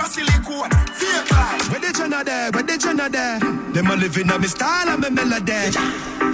[0.00, 0.89] Them friendship
[1.92, 2.50] the Jenna there?
[2.50, 3.38] Where the Jenna there?
[3.72, 5.74] Them a living on me style and me melody.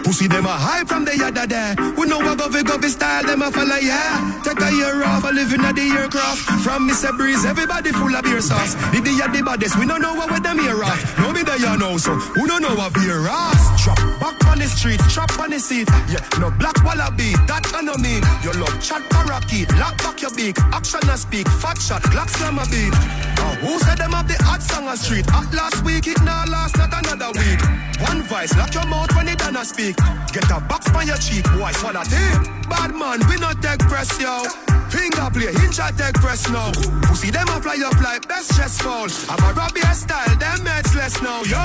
[0.04, 1.74] Pussy them a high from the yada there.
[1.96, 4.40] We know what govy govy style them a follow yeah.
[4.44, 6.42] Take a year off, a living at the aircraft.
[6.62, 7.16] From Mr.
[7.16, 8.74] Breeze, everybody full of beer sauce.
[8.92, 11.00] Did the the baddest, we don't know what with them here off.
[11.18, 13.82] No me there you know, so who don't know what beer ass?
[13.82, 15.88] Drop back on the street, trap on the seat.
[16.08, 18.22] Yeah, no black wallaby, that I know mean.
[18.42, 22.58] Your love chat parakeet, lock back your beak, action and speak, fat shot, black slam
[22.58, 22.92] a beat.
[23.36, 25.26] Now who said them have the hot song on street?
[25.32, 27.60] Uh, Last week, it now last not another week.
[28.00, 29.96] One vice, lock your mouth when it done speak.
[30.32, 32.42] Get a box on your cheek, boy, swallow tape.
[32.68, 34.42] Bad man, we not take press, yo.
[34.96, 36.72] Finger play, hinge a take press now.
[37.04, 39.08] Pussy them a fly up like best chest fall.
[39.28, 41.60] I'm a Robbie style, them mates less now, yo.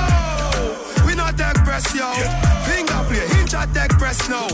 [1.06, 2.12] We not take press, yo.
[2.68, 4.48] Finger play, hinge a take press now.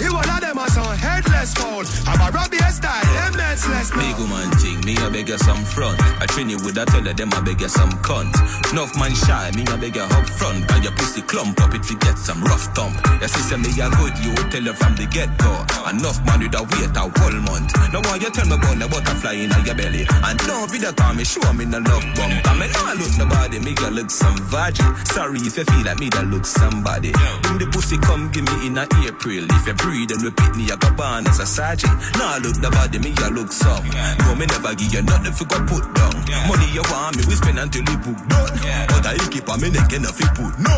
[0.00, 1.84] He one of them a son headless fall.
[2.08, 4.00] I'm a Robbie style, them mates less now.
[4.00, 6.00] Big woman thing, me a beg you some front.
[6.20, 8.32] I train you with a tell you them a beg you some cunt.
[8.72, 10.66] Enough man shy, me a beg you up front.
[10.68, 12.96] Got your pussy clump up if you get some rough thump.
[13.20, 15.52] Your sister me a good, you tell her from the get go.
[15.88, 17.70] Enough man with a wait a whole month.
[17.92, 20.06] Now why you tell me about the butterfly in your belly?
[20.06, 22.38] And no video call me, show me no love bump.
[22.46, 24.86] I mean, I look nobody, me girl look some virgin.
[25.10, 27.10] Sorry if you feel like me that look somebody.
[27.50, 29.42] When the pussy come give me in a April.
[29.42, 31.98] If you breathe and repeat me, I go born as a sergeant.
[32.14, 33.82] Now I look the body, me I look some.
[34.22, 36.14] No, me never give you nothing for go put down.
[36.46, 38.54] Money you want me, we spend until we book done.
[38.86, 40.70] But I keep on me neck enough you put no.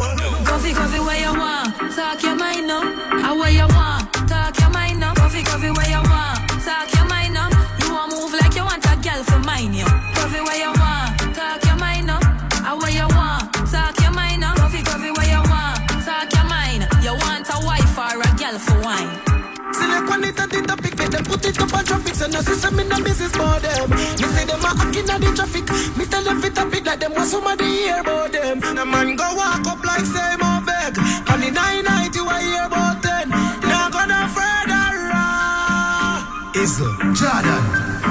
[0.49, 1.77] Coffee, coffee, where you want?
[1.93, 2.81] Talk your mind now.
[2.81, 4.09] I ah, where you want?
[4.33, 5.13] Talk your mind now.
[5.13, 6.54] Coffee, coffee, where you want?
[6.65, 7.51] Talk your mind now.
[7.85, 9.85] You want move like you want a girl for mine, yo.
[10.17, 11.13] Coffee, where you want?
[11.37, 12.17] Talk your mind now.
[12.65, 13.53] I ah, where you want?
[13.69, 14.55] Talk your mind now.
[14.57, 15.77] Coffee, coffee, where you want?
[16.09, 16.89] Talk your mind.
[17.05, 19.13] You want a wife or a girl for wine?
[19.77, 22.15] Select one it and it a pick, make them put it up on traffic.
[22.15, 23.91] So no system in the business for them.
[23.93, 25.69] Me say them a hacking at the traffic.
[26.01, 28.61] Me tell them fit big like them want somebody hear about them.
[28.61, 30.97] The man go walk up like say more beg.
[31.29, 33.44] On the nine night you hear about ten.
[36.65, 37.13] Raw.
[37.13, 37.63] Jordan.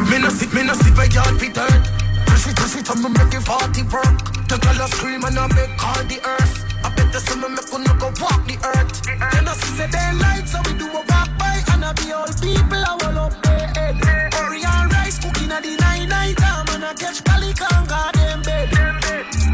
[0.10, 1.84] Me no sit, me no sit where yard fit hurt.
[2.28, 4.18] Twist it, twist it, and make it forty work.
[4.47, 6.56] The girl scream and I make all the earth.
[6.86, 8.93] I bet the summer make you no go walk the earth.
[9.34, 12.12] You know see say they light, so we do a walk by and I be
[12.12, 13.95] all people I will up their head.
[14.34, 18.14] Curry and rice cooking at the night night time and I catch Cali can got
[18.14, 18.70] them bed.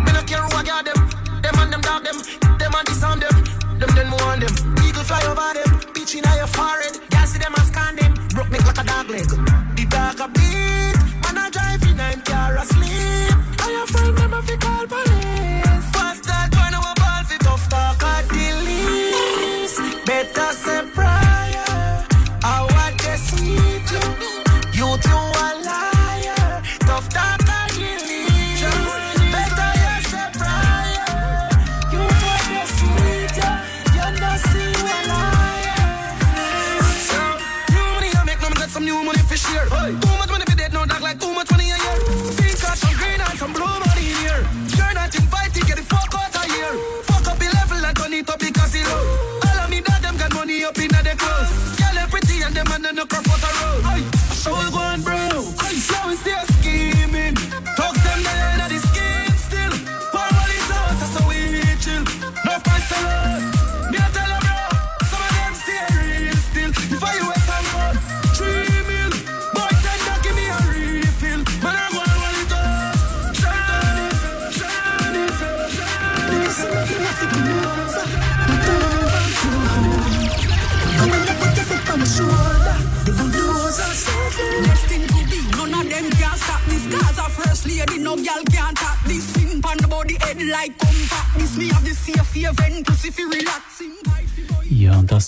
[0.03, 0.99] Me no care who I got them.
[1.41, 2.17] Them and them dog them.
[2.59, 3.35] Them and this on them.
[3.79, 4.53] Them then more on them.
[4.83, 5.71] Eagle fly over them.
[5.95, 6.88] Bitch in your forehead.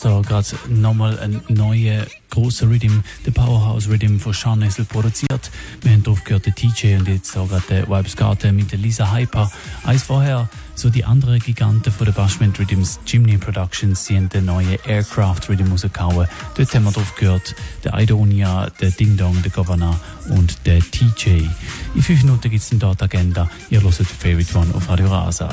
[0.01, 5.51] Das da gerade nochmal ein neuer großer Rhythm, der Powerhouse Rhythm von Sean Nessel produziert.
[5.81, 8.79] Wir haben drauf gehört, der TJ und jetzt da gerade der Vibes Garten mit der
[8.79, 9.51] Lisa Hyper.
[9.83, 14.45] Eins vorher, so die anderen Giganten von der Bashment Rhythms, Jimny Productions, sie haben den
[14.45, 16.27] neuen Aircraft Rhythm rausgehauen.
[16.55, 19.99] Dort haben wir drauf gehört, der Idonia, der Ding Dong, der Governor
[20.29, 21.47] und der TJ.
[21.93, 23.47] In fünf Minuten gibt's dann dort Agenda.
[23.69, 25.49] Ihr hört Favorite One auf Radio Rasa.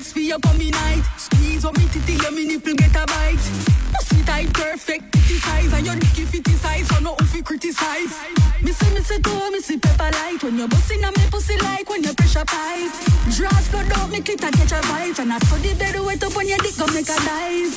[0.00, 1.02] Legs for your coming night.
[1.18, 3.44] Squeeze up me titty, yeah, me nipple get a bite.
[3.92, 8.16] Pussy tight, perfect, titty size, and your dicky fitty size, so no fi criticize.
[8.62, 10.42] Me say, me say, go, me see pepper light.
[10.42, 12.92] When you're busting on me pussy like when you pressure pipe.
[13.36, 15.18] Draws flood out, me clit and catch a vibe.
[15.18, 17.76] And as for the bed, wet up on your dick, go make a dive.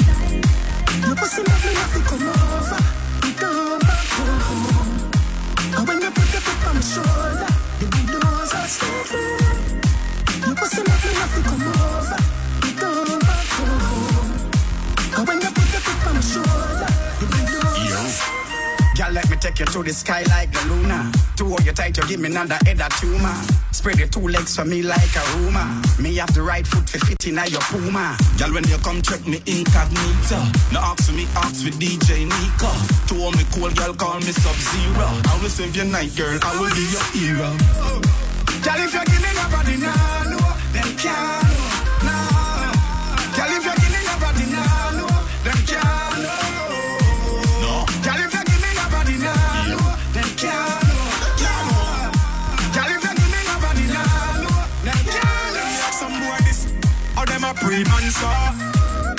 [1.03, 2.79] Your pussy make me have to come over.
[3.27, 4.63] You don't back home.
[5.75, 9.92] And when you put your foot on my shoulder, the windows are still Your
[10.43, 10.83] to the
[18.95, 21.11] Girl, let me take you to the sky like the luna.
[21.37, 23.33] To hold you tight, you give me another head a tumor.
[23.71, 25.65] Spread your two legs for me like a rumor.
[25.99, 28.17] Me have the right foot for fit in your puma.
[28.37, 30.43] Girl, when you come check me incognito.
[30.71, 32.71] No ask for me, ask for DJ Nika.
[33.07, 35.07] To hold me cool, girl, call me Sub-Zero.
[35.07, 38.32] I will save your night, girl, I will be your hero.
[38.63, 40.39] Girl, if you give me your body now, no,
[40.71, 41.43] then can't,
[42.07, 42.15] no.
[43.35, 45.07] Girl, if you give me your body now, no,
[45.43, 46.31] then can't, no.
[47.59, 47.83] No.
[47.99, 49.79] Girl, if you give me your body now, no,
[50.15, 51.59] then can't, no.
[52.71, 54.47] Girl, if you give me your body now,
[54.87, 55.93] then can't.
[55.99, 56.71] Some boy this,
[57.19, 58.55] or them a pre-man saw.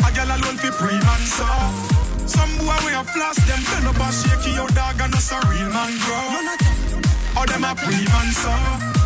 [0.04, 1.22] A girl alone fi pre-man.
[2.24, 5.38] Some boy we a floss them bend up and shake your dog and us a
[5.52, 6.32] real man grow.
[7.36, 9.03] Or them a pre-man saw.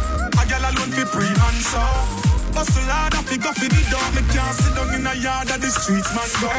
[0.69, 1.81] Alone fi pre-man saw.
[1.81, 2.29] Oh.
[2.53, 4.05] Hustle hard, I fi go fi the door.
[4.13, 6.51] Me can't sit down in a yard of the streets, man go.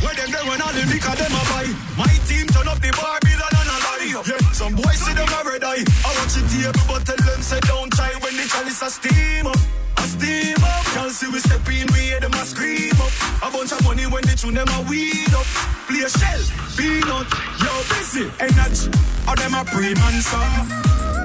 [0.00, 1.68] Where them there when all the liquor them a buy.
[2.00, 4.24] My team turn up the bar, bill and a lie.
[4.24, 5.84] Yeah, some boys see them a red eye.
[5.84, 9.46] I watch it table, but tell them say don't try when the chalice a steam
[9.46, 9.60] up.
[10.04, 13.10] Steam up, can't see we step in, we hear them a scream up.
[13.42, 15.48] A bunch of money when they tune them a weed up.
[15.88, 16.40] Play a shell,
[16.76, 17.26] peanut,
[17.58, 18.88] yo busy, energy.
[19.26, 20.44] Or them a pre-man saw.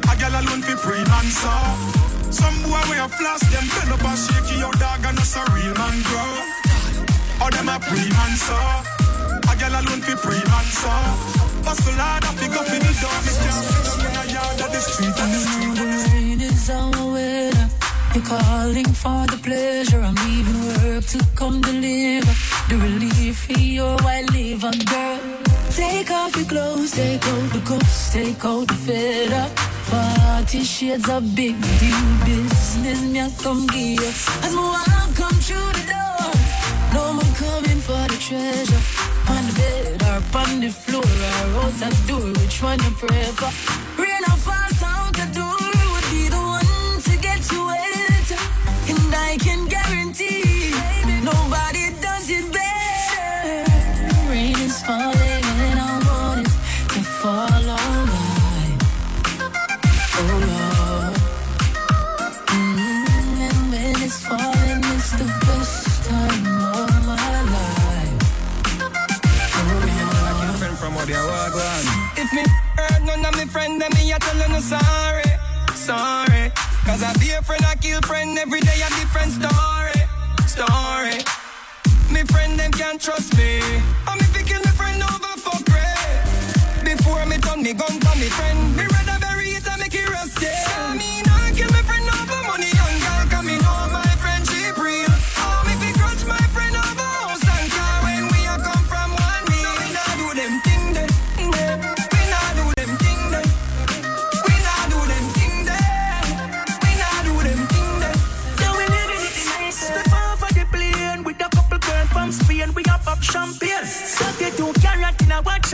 [0.10, 2.09] A girl alone fi pre-man saw.
[2.32, 5.44] Some boy we a floss them bend up and shake your dog and us a
[5.54, 6.32] real man grow.
[7.42, 8.84] Or oh, them a pre-man saw.
[9.50, 11.40] A girl alone fi pre-man saw.
[11.66, 13.20] Hustle hard up, pick up in the door.
[13.26, 15.76] Me can't a yard of the street and the street.
[15.76, 17.79] The rain is way now.
[18.14, 20.02] You're calling for the pleasure.
[20.02, 22.34] I'm leaving work to come deliver
[22.68, 25.20] the relief for your white liver, girl.
[25.72, 29.48] Take off your clothes, take out the ghost, take out the feather.
[29.90, 34.02] Forty shades of big deal business, me come give.
[34.44, 36.32] As my walk come through the door,
[36.94, 38.82] no one coming for the treasure.
[39.30, 43.52] On the bed or on the floor or out the door, which one you prefer?
[44.02, 44.24] Rain
[71.12, 71.54] Walk.
[72.18, 72.44] If me
[72.78, 75.24] hurt none of me friend, then me a tell no sorry,
[75.74, 76.52] sorry.
[76.86, 80.00] Cause I be a friend, I kill friend every day, a different story,
[80.46, 81.18] story.
[82.14, 83.60] Me friend them can't trust me.
[84.06, 86.96] I'm if you kill me friend over for great.
[86.96, 88.89] Before me turn me gun to me friend, me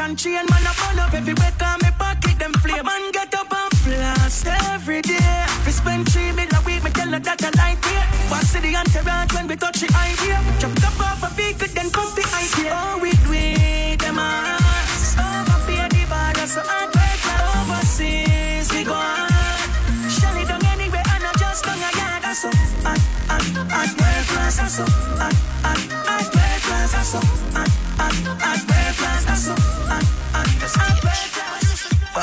[0.06, 0.46] and chain.
[0.50, 1.54] Man a burn up everywhere.
[1.58, 2.86] Cause me pocket them flame.
[2.86, 5.46] Man get up and blast every day.
[5.66, 6.84] We spend three mil a week.
[6.84, 8.06] Me tell her that I like it.
[8.30, 10.38] Pass the entourage when we touch the highway.
[10.60, 12.72] Chop top off a vehicle then come the idea.
[12.74, 13.15] Oh, we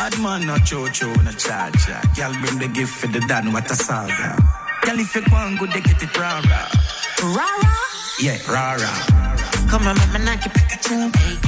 [0.02, 2.00] Bad man no cho cho no cha cha.
[2.16, 4.36] Girl bring the gift for the dad, what a saga.
[4.82, 6.18] Girl if you want good, they get it.
[6.18, 6.66] Rah rah.
[8.18, 8.76] Yeah, rah.
[9.70, 11.08] Come on, mama, knock it back at you.
[11.14, 11.38] Hey.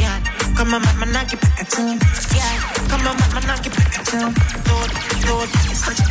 [0.55, 1.99] Come on, mama, knock it back at you.
[2.37, 2.61] Yeah.
[2.91, 4.21] Come on, mama, knock it back at you.
[4.71, 4.93] Lord,
[5.27, 6.03] Lord, it's such a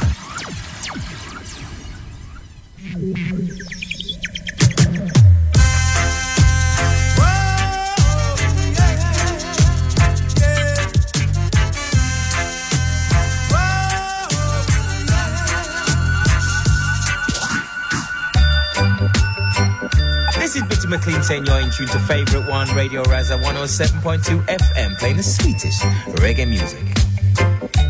[20.94, 25.82] McLean saying you're in tune to Favorite One Radio Rasa 107.2 FM, playing the sweetest
[26.22, 26.84] reggae music.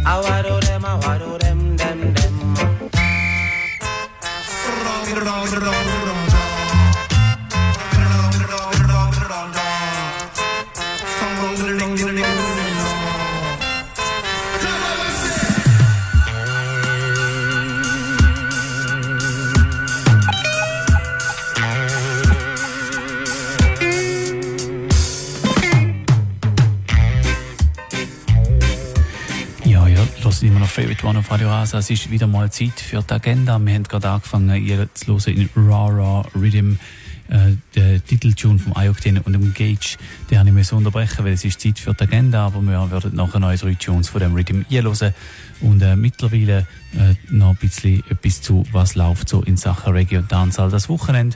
[0.06, 2.34] I wado them, I wado them, them, them.
[31.34, 31.80] Radio Rasa.
[31.80, 33.58] Es ist wieder mal Zeit für die Agenda.
[33.58, 36.76] Wir haben gerade angefangen, ihr zu hören in Raw Raw Rhythm.
[37.28, 39.98] Äh, der Titeltune vom Ioctane und dem Gage,
[40.30, 43.16] den habe ich müssen unterbrechen, weil es ist Zeit für die Agenda, aber wir werden
[43.16, 45.16] nachher noch drei Tunes von dem Rhythm einhören
[45.62, 50.18] und äh, mittlerweile äh, noch ein bisschen etwas zu, was läuft so in Sachen Reggae
[50.18, 51.36] und Dancehall das Wochenende.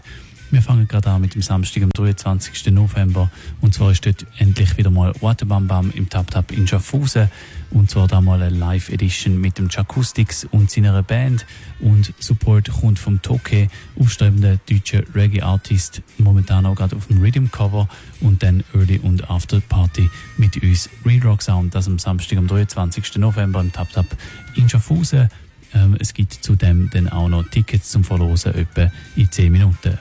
[0.49, 2.71] Wir fangen gerade an mit dem Samstag, am 23.
[2.71, 3.29] November.
[3.59, 7.29] Und zwar ist dort endlich wieder mal Waterbam Bam im Tap Tap in Schaffhausen.
[7.71, 11.45] Und zwar da mal eine Live-Edition mit dem Jacoustics und seiner Band.
[11.79, 17.87] Und Support kommt vom Toke, aufstrebender deutscher Reggae-Artist, momentan auch gerade auf dem Rhythm-Cover.
[18.21, 21.75] Und dann Early und After Party mit uns Real Rock Sound.
[21.75, 23.17] Das am Samstag, am 23.
[23.17, 24.07] November im Tap Tap
[24.55, 25.29] in Schaffhausen.
[25.73, 29.97] Ähm, es gibt zudem dann auch noch Tickets zum Verlosen etwa in 10 Minuten.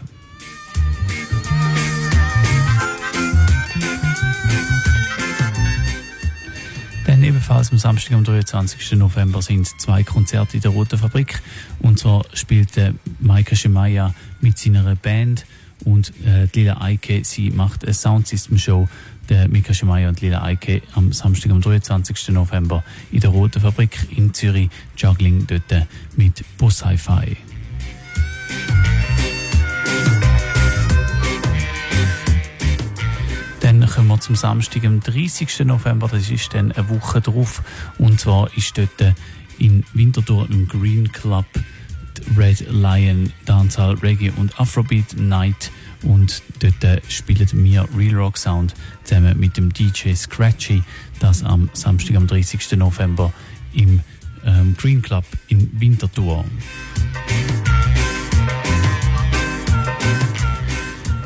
[7.47, 8.99] Ebenfalls am Samstag, am 23.
[8.99, 11.40] November, sind zwei Konzerte in der Roten Fabrik.
[11.78, 15.47] Und zwar spielt äh, Maika Shemaya mit seiner Band
[15.84, 18.88] und äh, Lila Eike, sie macht eine Soundsystem-Show.
[19.28, 22.30] Der Mika Shemaya und Lila Eike am Samstag, am 23.
[22.30, 22.82] November
[23.12, 24.68] in der Roten Fabrik in Zürich.
[24.97, 25.82] Juggling dort äh,
[26.16, 27.36] mit Boss Hi-Fi.
[33.95, 35.61] Kommen wir zum Samstag, am 30.
[35.61, 37.62] November, das ist dann eine Woche drauf.
[37.99, 39.14] Und zwar ist dort
[39.59, 41.47] in Winterthur im Green Club
[42.37, 45.70] Red Lion Dancehall Reggae und Afrobeat Night.
[46.03, 48.74] Und dort spielen wir Real Rock Sound
[49.05, 50.82] zusammen mit dem DJ Scratchy.
[51.20, 52.72] Das am Samstag, am 30.
[52.72, 53.32] November
[53.72, 54.01] im
[54.45, 56.45] ähm, Green Club in Winterthur.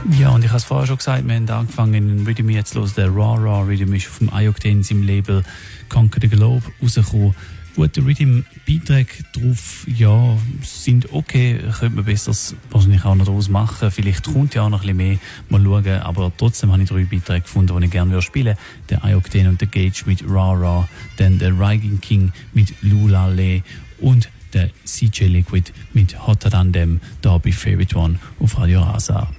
[0.09, 2.95] Ja, und ich habe es vorher schon gesagt, wir haben angefangen Rhythm jetzt los.
[2.95, 5.43] Der Raw Raw Rhythm ist auf dem Ioctane im Label
[5.89, 7.35] Conquer the Globe rausgekommen.
[7.77, 11.61] Gute Rhythm-Beiträge drauf, ja, sind okay.
[11.79, 12.33] Könnte man besser
[12.71, 13.91] wahrscheinlich auch noch daraus machen.
[13.91, 15.19] Vielleicht kommt ja auch noch ein bisschen mehr.
[15.49, 16.01] Mal schauen.
[16.01, 18.57] Aber trotzdem habe ich drei Beiträge gefunden, die ich gerne würde spielen
[18.89, 20.89] Der Ioctane und der Gage mit Raw Raw.
[21.17, 23.63] Dann der Rigan King mit Lula Le.
[24.01, 27.01] Und der CJ Liquid mit Hotter Than Them.
[27.23, 29.31] Da bei Favorite One auf Radio Rasa.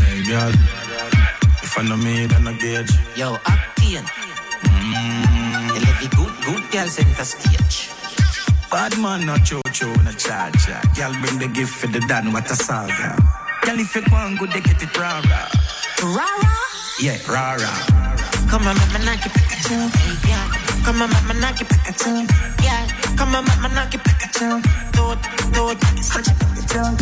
[0.00, 0.52] Hey girl,
[1.62, 2.92] if I know me, then I gauge.
[3.16, 4.04] Yo, Octane.
[4.64, 7.90] Mm, you the good, good girl center stage.
[8.70, 10.80] Bad man no cho cho no cha cha.
[10.96, 13.16] Girl bring the gift for the dad, what a saga.
[13.62, 14.96] Girl if you want good, they get it.
[14.98, 15.48] Rah rah.
[17.00, 17.86] Yeah, rah rah.
[18.50, 19.88] Come on, mama, knock it back at you.
[19.88, 20.48] Hey, yeah.
[20.84, 22.26] Come on, mama, knock it back at you.
[22.62, 22.86] Yeah.
[23.16, 24.62] Come on, mama, knock it back at you.
[24.92, 27.00] Do it, do it, such a big jump.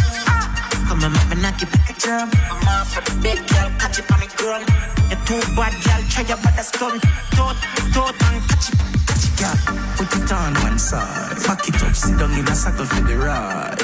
[0.88, 2.12] Come on, mama, knock it back at you.
[2.12, 4.64] I'm off for the big girl, catch it on the ground.
[5.10, 6.38] You're too bad, girl, try your.
[6.38, 7.58] Do it,
[7.94, 8.78] do it, and catch it,
[9.08, 9.58] catch it, girl.
[9.96, 13.16] Put it on one side, back it up, sit down in a circle for the
[13.16, 13.80] ride.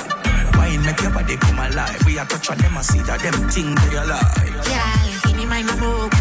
[0.57, 2.05] Wine make your body come alive.
[2.05, 4.55] We are touch on them, I see that them thing they alive.
[4.69, 4.93] Yeah,
[5.25, 6.13] give me my move.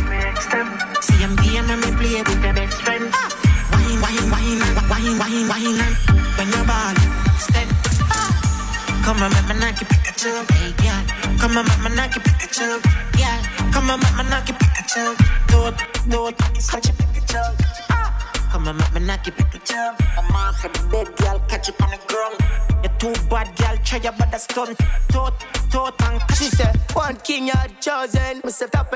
[1.04, 3.10] See I'm being on me play with your best friend.
[3.14, 3.30] Ah!
[3.74, 4.60] Wine, wine, wine,
[4.90, 5.78] wine, wine, wine.
[5.78, 5.96] wine,
[6.40, 6.96] When you're ball,
[7.38, 7.68] step.
[8.16, 8.32] Ah!
[9.04, 11.38] Come on, mama, knock it Hey, yeah.
[11.40, 12.82] Come on, mama, knock it you.
[13.18, 13.42] Yeah.
[13.72, 14.56] Come on, mama, knock it
[14.94, 15.16] you.
[15.48, 15.76] Do it,
[16.10, 17.40] do it, back at you.
[18.52, 19.78] Come on, mama, knock it you.
[19.78, 22.36] I'm off for the big girl, catch it on the ground.
[22.84, 24.78] You're too bad, girl, try your best stunt.
[25.08, 25.34] Toot,
[25.72, 28.42] toot, and She said, one king you chosen.
[28.44, 28.92] Must have top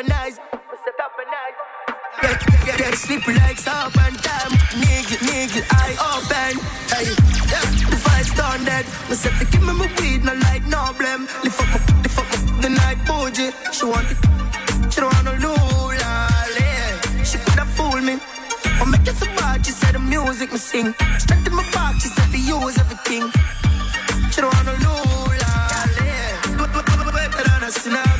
[2.23, 4.51] Get, get, get slippery like soap and time.
[4.79, 6.55] Nigga, nigga, I open.
[6.87, 7.11] Hey,
[7.51, 8.85] yeah, the five's done dead.
[9.09, 11.27] Myself, give me my weed, no light, no blame.
[11.43, 13.51] Lift up, lift up the night bougie.
[13.73, 14.17] She want it,
[14.89, 16.11] she don't want no lula.
[16.57, 17.23] Yeah.
[17.27, 18.15] She could have fooled me.
[18.79, 20.95] I make it so bad, she said the music me sing.
[21.19, 23.27] Straight in my back, she said we use everything.
[24.31, 25.53] She don't want no lula.
[25.99, 26.55] Yeah.
[26.55, 26.71] Wait,
[27.51, 28.12] on a tsunami.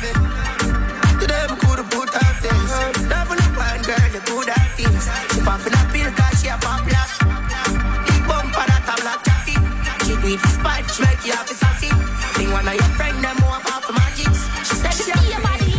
[5.44, 6.56] Cause she a
[8.28, 9.20] bumper that a black.
[10.04, 10.40] She do it
[11.00, 11.90] make you a sassy.
[12.52, 14.34] One of your them.
[14.64, 15.70] She said she see your body.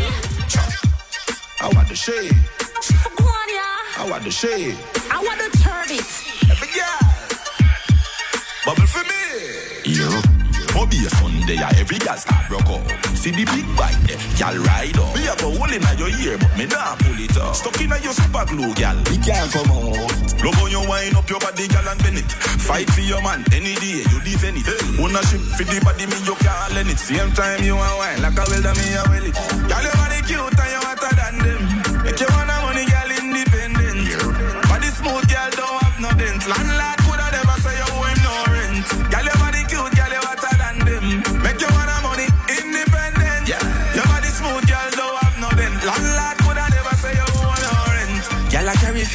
[1.61, 2.35] I want the shade.
[2.81, 3.09] She for
[3.49, 4.01] yeah.
[4.01, 4.77] I want the shade.
[5.11, 6.09] I want to turn it.
[6.49, 7.05] Every girl.
[8.65, 9.54] Bubble for me.
[11.47, 11.55] Yo.
[11.55, 13.15] Bobby a Sunday, yeah, every girl start rock out.
[13.15, 15.15] See the big bike there, girl ride up.
[15.15, 17.55] Me have a hole in your ear, but me nah pull it up.
[17.55, 18.97] Stuck in your super glue, girl.
[19.09, 20.25] We can't come out.
[20.43, 22.31] Love on you wind up your body, girl, and bend it.
[22.65, 24.67] Fight for your man any day, you defend it.
[24.99, 26.99] Ownership for the body, me you can't lend it.
[26.99, 29.35] Same time you a wine like a welder, me a well it.
[29.69, 29.85] Girl,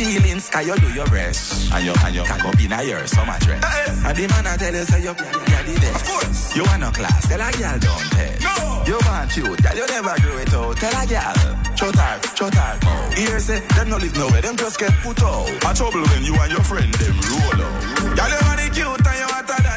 [0.04, 1.72] feelings, cause you do your best.
[1.72, 3.64] And you, and you can go in a year, so much rest.
[4.04, 5.96] And the man I tell you, say you, you're the best.
[5.96, 6.56] Of course.
[6.56, 8.40] You want no class, tell a girl don't test.
[8.42, 8.84] No.
[8.88, 10.76] You want cute, girl, you never grow it out.
[10.80, 11.36] Tell a girl,
[11.76, 12.72] shut her, shut her.
[12.84, 13.12] Oh.
[13.16, 15.48] Here say, them no live nowhere, them just get put out.
[15.68, 18.16] A trouble when you and your friend, them roll out.
[18.16, 19.69] Girl, you body cute and you hotter than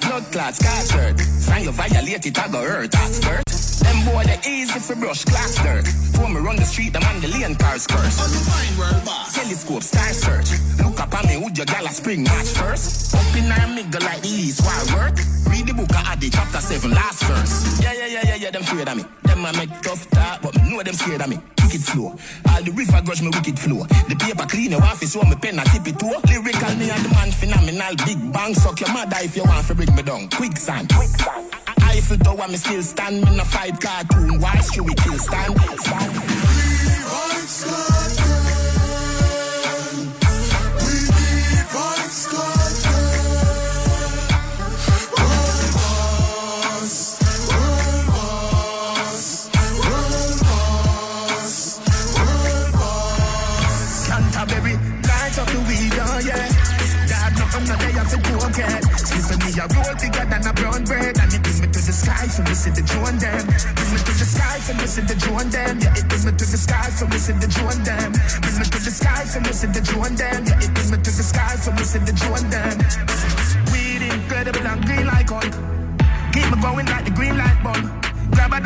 [0.00, 1.20] blood clots, catch hurt.
[1.20, 3.55] Sign you violate it, I go hurt, hurt.
[4.16, 5.84] Boy, they easy for brush, class dirt.
[6.18, 8.16] When me run the street, them on the lane cars curse.
[9.34, 10.50] Telescope, star search.
[10.80, 13.14] Look up on me, would your gal a spring match first?
[13.14, 15.16] Up in our middle like the east, why work?
[15.52, 17.80] Read the book of Adi, chapter 7, last verse.
[17.80, 19.04] Yeah, yeah, yeah, yeah, yeah, them afraid of me.
[19.24, 21.36] Them a make tough talk, but me know them scared of me.
[21.60, 22.16] Wicked it slow.
[22.48, 23.84] All the river grudge me wicked flow.
[24.08, 26.14] The paper clean, you want to show me pen, I tip it too.
[26.24, 27.94] Lyrical, me and the man phenomenal.
[28.06, 30.30] Big bang, suck your mother if you want to bring me down.
[30.30, 30.88] Quicksand.
[30.94, 31.65] Quicksand.
[31.82, 33.24] Eiffel Tower, me still stand.
[33.24, 34.40] Me no fight cartoon.
[34.40, 35.56] Why should we kill stand?
[37.56, 38.25] Canterbury,
[62.44, 63.46] me see the drone them.
[63.46, 64.26] Bring me to the
[64.76, 65.80] me see the drone them.
[65.80, 66.58] Yeah, it bring me to the
[67.08, 68.12] me see the drone them.
[68.42, 68.92] Bring me to the
[69.40, 70.44] me see the drone them.
[70.44, 71.24] Yeah, it bring me to the
[71.72, 72.76] me see the drone them.
[73.72, 75.48] Weed incredible and green like on.
[76.32, 78.05] Keep me going like the green light bulb.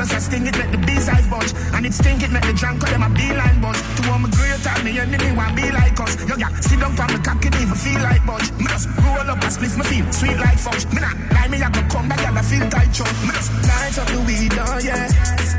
[0.00, 1.52] Dust and sting it, make the bees eyes bunch.
[1.74, 3.76] And it stink it, make the drunk call them a beeline buzz.
[3.76, 6.16] To all my great time, me enemy want be like us.
[6.28, 8.50] Yo, yeah, sit down from the cock, it even feel like budge.
[8.56, 10.86] Me just roll up and split my feel sweet like fudge.
[10.94, 13.12] Me not lie, me I go come back, y'all feel tight chunk.
[13.22, 15.08] Me just light up the weed, oh yeah.
[15.08, 15.50] I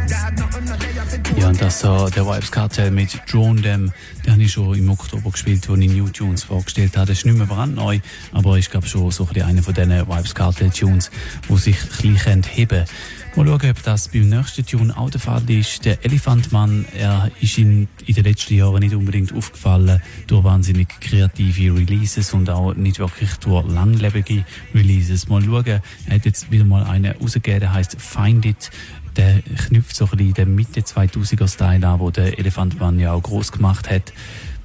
[1.37, 3.91] Ja, und das so der Vibes Cartel mit Drone Dem,
[4.25, 7.07] den habe ich schon im Oktober gespielt, als ich New Tunes vorgestellt habe.
[7.07, 7.99] Das ist nicht mehr brandneu,
[8.31, 11.09] aber ich glaube schon so ein einer von diesen Vibes Cartel Tunes,
[11.49, 12.85] die sich ein bisschen heben können.
[13.33, 15.85] Mal schauen, ob das beim nächsten Tune auch der Fall ist.
[15.85, 21.77] Der Elefantmann, er ist in, in den letzten Jahren nicht unbedingt aufgefallen durch wahnsinnig kreative
[21.77, 24.43] Releases und auch nicht wirklich durch langlebige
[24.75, 25.29] Releases.
[25.29, 25.81] Mal schauen, er
[26.13, 28.69] hat jetzt wieder mal eine rausgegeben, der heißt Find It.
[29.15, 33.23] Der knüpft so ein bisschen den Mitte 2000er Style an, wo der Elefantmann ja auch
[33.23, 34.11] groß gemacht hat.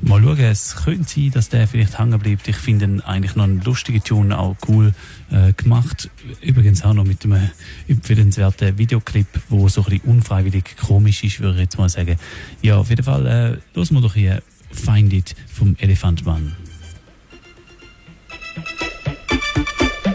[0.02, 2.46] Mal schauen, es könnte sein, dass der vielleicht hängen bleibt.
[2.48, 4.92] Ich finde ihn eigentlich noch einen lustigen Tune, auch cool
[5.30, 6.10] äh, gemacht.
[6.42, 7.50] Übrigens auch noch mit einem
[7.88, 12.18] empfehlenswerten Videoclip, wo so ein bisschen unfreiwillig komisch ist, würde ich jetzt mal sagen.
[12.62, 16.54] Ja, auf jeden Fall, äh, hören wir doch hier Find It vom Elefantmann.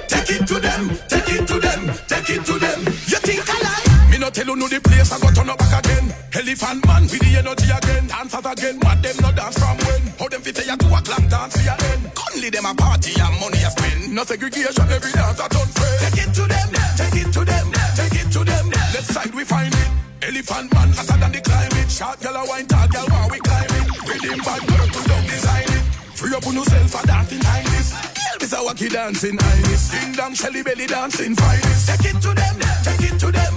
[0.08, 2.86] Take it to them, take it to them, take it to them.
[3.08, 4.10] You think I lie?
[4.12, 6.01] Me no tell you no the place I go turn up back again.
[6.32, 8.80] Elephant man with the energy again, dance out again.
[8.80, 10.02] Mad them no dance from when?
[10.16, 12.08] How them fit a two o'clock dance for your end?
[12.16, 14.16] Conley them a party and money a spend.
[14.16, 16.00] No segregation, every dance a done friend.
[16.08, 17.68] Take it to them, take it to them,
[18.00, 18.66] take it to them.
[18.96, 19.90] Let's side we find it.
[20.24, 21.92] Elephant man hotter than the climate.
[21.92, 23.86] Short girl a wine, tall girl while we climb it.
[24.08, 25.84] Rhythm bad girl, put down design it.
[26.16, 27.92] Free up on yourself for dancing this.
[28.32, 29.92] Elvis a wacky dancing highness.
[29.92, 31.92] Ding dong, shelly belly dancing finest.
[31.92, 32.56] Take it to them,
[32.88, 33.54] take it to them,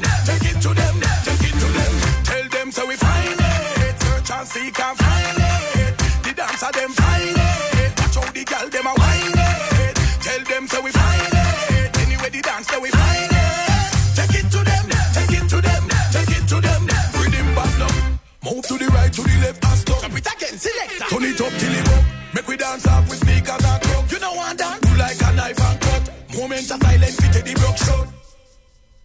[2.75, 3.95] so we find it.
[4.03, 5.95] Search and seek and find it.
[6.27, 7.91] The dancer them find it.
[8.01, 9.95] Watch how the girl them a wine it.
[10.27, 11.97] Tell them so we find it.
[12.03, 13.91] Anyway the dance so we find it.
[14.19, 16.83] Take it to them, take it to them, take it to them.
[17.15, 17.95] Rhythm back now.
[18.43, 20.01] Move to the right, to the left, and stop.
[20.03, 20.99] Drop it again, select.
[21.11, 22.05] Turn it up till it up.
[22.35, 24.05] Make we dance up with sneakers and crook.
[24.11, 24.81] You know one dance.
[24.83, 26.05] Do like a knife and cut.
[26.35, 28.07] Moments of silence, fit the broke shot.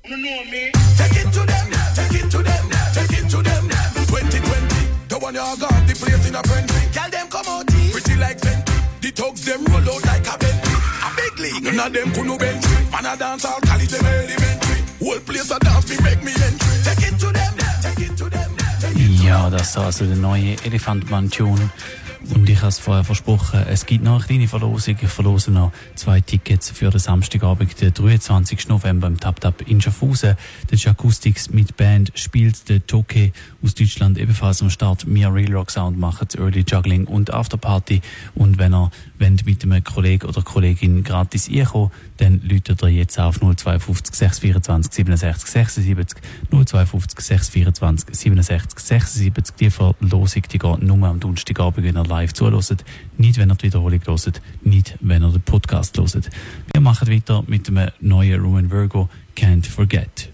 [0.10, 0.72] You know me.
[0.98, 2.66] Take it to them, take it to them,
[2.98, 3.59] take it to them.
[5.20, 6.92] 2020, the one you got the place in a frenzy.
[6.92, 8.76] Tell them come out, pretty like Fenty.
[9.02, 10.76] The thugs them roll out like a Bentley.
[11.04, 12.66] A big league, none of them could no bench.
[12.92, 14.80] Man a dance all college them elementary.
[15.00, 16.76] Whole place a dance me make me entry.
[16.84, 18.50] Take it to them, take it to them.
[19.24, 21.70] Ja, das ist also der neue Elefantmann-Tune.
[22.34, 24.98] Und ich habe es vorher versprochen, es gibt noch eine kleine Verlosung.
[25.02, 28.68] Ich verlose noch zwei Tickets für den Samstagabend, den 23.
[28.68, 30.36] November im Tap Tap in Schaffhausen.
[30.70, 33.32] Der Acoustics mit Band spielt der Toke
[33.64, 35.08] aus Deutschland ebenfalls am Start.
[35.08, 38.02] Mia Real Rock Sound macht Early Juggling und Afterparty.
[38.36, 43.18] Und wenn ihr wollt mit einem Kollegen oder Kollegin gratis einkommen, dann läutet ihr jetzt
[43.20, 46.22] auf 052 624 67 76
[46.52, 49.56] 052 624 67 76.
[49.56, 52.84] Die Verlosung die geht nur am Donnerstagabend, wenn ihr live zuhört.
[53.18, 54.42] Nicht, wenn ihr die Wiederholung hört.
[54.64, 56.30] Nicht, wenn ihr den Podcast hört.
[56.74, 60.30] Wir machen weiter mit dem neuen Ruin Virgo, Can't Forget.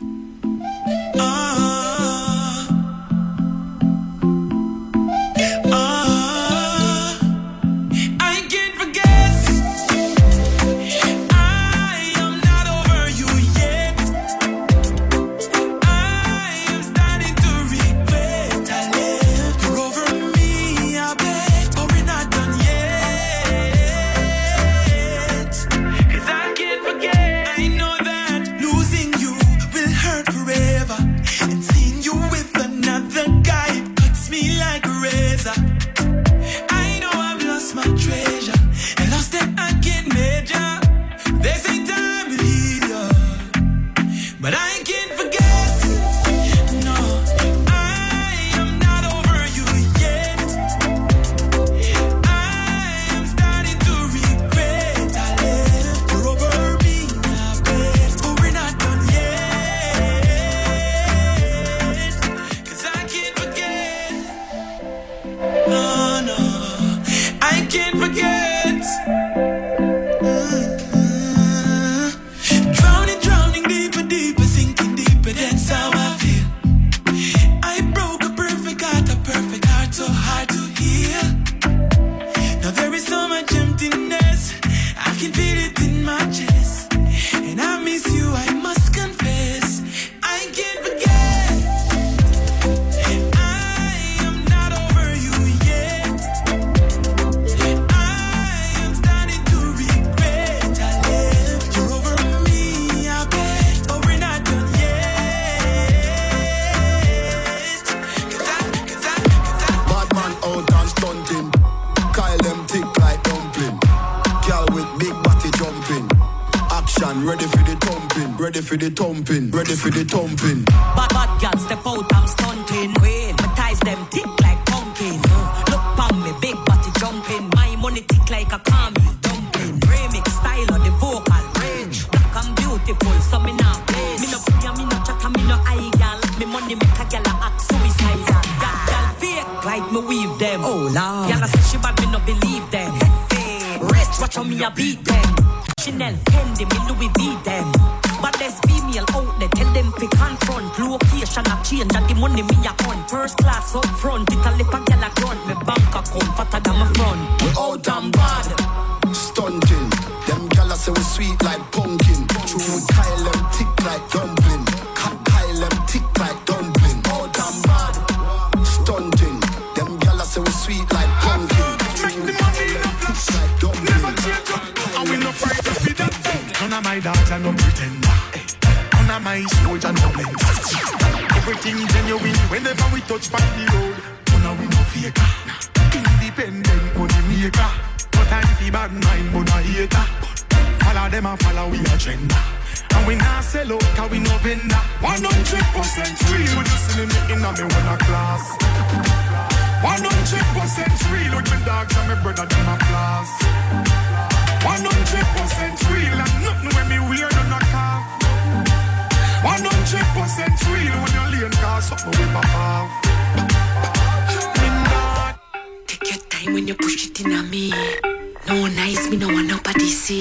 [219.06, 220.20] Nice, me no want nobody see.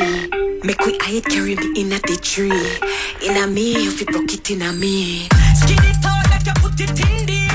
[0.63, 2.51] Make we hide carry me in a the tree.
[3.27, 5.27] In a me, if you broke it in a me.
[5.55, 7.54] Skin it out like you put it in the.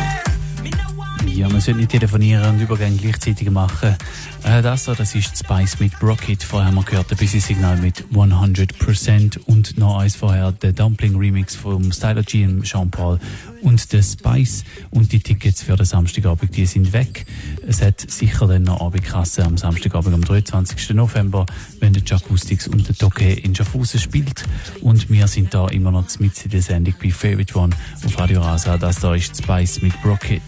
[1.40, 3.96] Ja, man sollte nicht telefonieren und Übergänge gleichzeitig machen.
[4.44, 6.44] Äh, das da, das ist Spice mit Rocket.
[6.44, 11.16] Vorher haben wir gehört, ein bisschen Signal mit 100% und noch eins vorher, der Dumpling
[11.16, 13.22] Remix vom Styler G und Jean Paul
[13.62, 14.66] und der Spice.
[14.90, 17.26] Und die Tickets für den Samstagabend, die sind weg.
[17.66, 20.90] Es hat sicher dann noch Abendkasse am Samstagabend am 23.
[20.90, 21.46] November,
[21.80, 24.44] wenn der Jacoustics und der Toke in Schaffhausen spielt.
[24.82, 27.74] Und wir sind da immer noch mit in der Sendung bei Favorite One
[28.06, 28.78] auf Radio Rasa.
[28.78, 30.42] Das da ist Spice mit Rocket.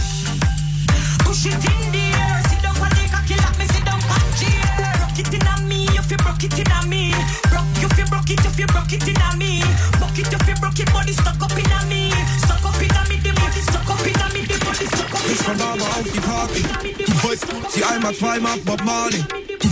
[17.84, 19.24] die einmal, zweimal Bob Marley.
[19.60, 19.70] Du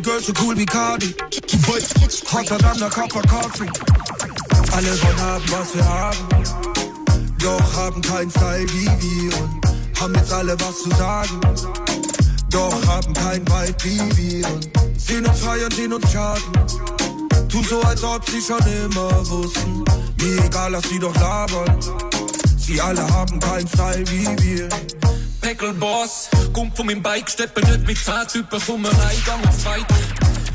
[0.00, 1.14] Girls so cool wie Cardi.
[1.30, 1.94] Du weißt,
[2.32, 3.70] hotter than a cup of coffee.
[4.72, 6.85] Alle wollen haben, was wir haben.
[7.46, 11.40] Doch haben keinen Style wie wir und haben jetzt alle was zu sagen.
[12.50, 16.52] Doch haben kein Vibe wie wir und sehen uns feiern, sehen uns charten.
[17.48, 19.84] Tun so, als ob sie schon immer wussten.
[20.20, 21.78] Mir egal, lass sie doch labern.
[22.58, 24.68] Sie alle haben keinen Style wie wir.
[25.40, 29.86] Peggelboss, kommt von meinem Bike, steppe nicht mit 10 Typen, komm rein, gang und fight.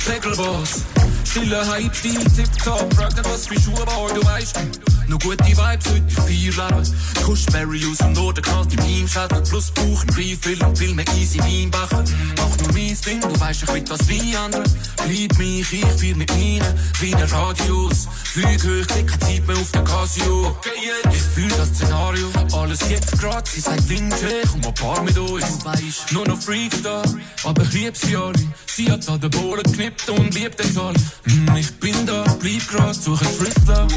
[0.06, 0.82] Peggelboss,
[1.23, 4.60] stille Hype, Stil, Tip-Top, Rocket, was für Schuhe, aber du weißt,
[5.07, 6.95] noch gute Vibes heute vier Leben.
[7.23, 11.40] Kuschberry aus dem Norden, knallt im Heimschädel, plus Bauch, ein Refill und will mir easy
[11.40, 12.03] Weinbachen.
[12.38, 14.64] Mach nur mein Ding, du weißt, ich will das wie andere.
[14.98, 18.07] Bleib mich, ich fiel mit meinen, wie ein Radius.
[18.23, 20.48] Flieg hoch, klicke Zeit mehr auf den Casio.
[20.48, 21.14] Okay, yeah.
[21.14, 25.60] Ich fühl das Szenario, alles jetzt grad, sie sagt Windcheck, komm ein paar mit uns.
[25.60, 27.03] Du weißt, nur noch Freaks da,
[27.44, 28.34] aber ich lieb sie alle.
[28.65, 30.95] Sie hat an den Bohlen geknippt und liebt den alle.
[31.23, 33.88] Hm, ich bin da, bleib grad, suche Fritzler.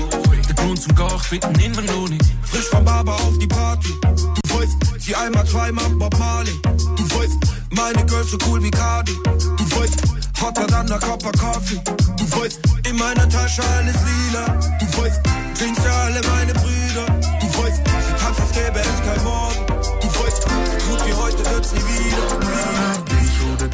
[0.48, 2.24] Der Grund zum Gach finden immer noch nicht.
[2.42, 3.88] Frisch vom Barber auf die Party.
[4.02, 6.52] Du weißt, sie einmal, zweimal Bob Marley.
[6.62, 7.38] Du weißt,
[7.70, 9.12] meine Girls so cool wie Cardi.
[9.24, 9.98] Du weißt,
[10.40, 11.80] hotter a cup of coffee.
[12.16, 14.46] Du weißt, in meiner Tasche alles lila.
[14.80, 15.20] Du weißt,
[15.58, 17.06] trinkst ja alle meine Brüder.
[17.40, 19.66] Du weißt, sie tanzt, als gäbe es kein Morgen.
[20.00, 22.43] Du weißt, so gut wie heute wird's nie wieder.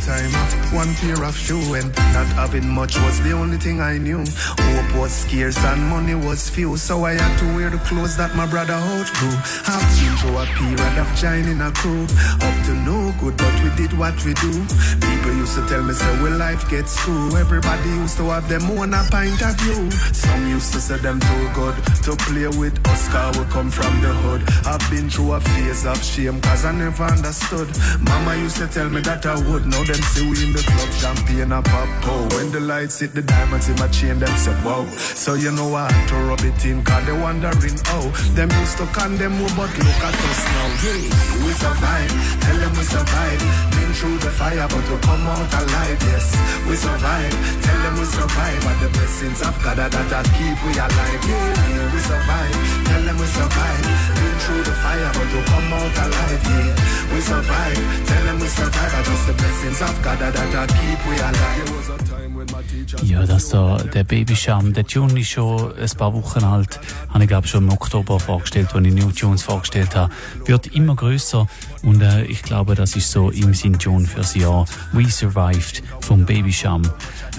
[0.06, 3.98] Time of one pair of shoe and not having much was the only thing I
[3.98, 4.24] knew.
[4.24, 8.34] Hope was scarce and money was few, so I had to wear the clothes that
[8.34, 9.36] my brother outgrew.
[9.66, 12.04] I've been through a period of joining a crew,
[12.40, 14.52] up to no good, but we did what we do.
[15.04, 17.36] People used to tell me, say, well, life gets through.
[17.36, 19.90] Everybody used to have them own a pint of view.
[20.12, 23.30] Some used to say them too good to play with Oscar.
[23.38, 24.42] we come from the hood.
[24.66, 27.68] I've been through a phase of shame, cause I never understood.
[28.00, 29.66] Mama used to tell me that I would.
[29.66, 31.88] Now them see we in the club, champagne a pop.
[32.04, 34.86] Oh, when the lights hit the diamonds in my chain, them say wow.
[34.94, 38.06] So you know I had to rub it in, cause they wondering oh.
[38.34, 40.66] Them used to condemn but look at us now.
[40.84, 42.10] Yeah, we survive.
[42.42, 43.79] Tell them we survive.
[43.90, 45.98] Been through the fire, but we come out alive.
[46.14, 46.30] Yes,
[46.62, 47.34] we survive.
[47.58, 48.62] Tell them we survive.
[48.70, 51.22] And the blessings of God that, that keep we alive.
[51.26, 52.54] Yeah, we survive.
[52.86, 53.82] Tell them we survive.
[54.14, 56.42] Been through the fire, but we come out alive.
[56.46, 56.70] Yeah,
[57.10, 57.82] we survive.
[58.06, 58.94] Tell them we survive.
[58.94, 62.29] And just the blessings of God that, that keep we alive.
[63.02, 66.80] Ja, das da, der Babyscham, der Tune ist schon ein paar Wochen alt.
[67.08, 70.12] Habe ich glaube schon im Oktober vorgestellt, als ich New Tunes vorgestellt habe.
[70.46, 71.46] Wird immer größer
[71.82, 76.24] und äh, ich glaube, das ist so im Sinn Tune fürs Jahr We Survived vom
[76.24, 76.82] Babyscham.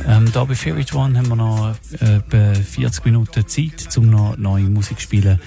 [0.08, 4.38] Ähm, da bei Favorite One haben wir noch äh, etwa 40 Minuten Zeit, um noch
[4.38, 5.40] neue Musik zu spielen.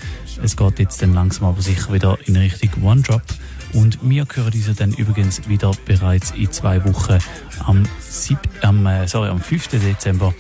[0.43, 3.23] Es geht jetzt dann langsam aber sicher wieder in Richtung One Drop.
[3.75, 7.19] Und wir hören diese dann übrigens wieder bereits in zwei Wochen
[7.65, 9.69] am, sieb am, äh, sorry, am 5.
[9.69, 10.33] Dezember.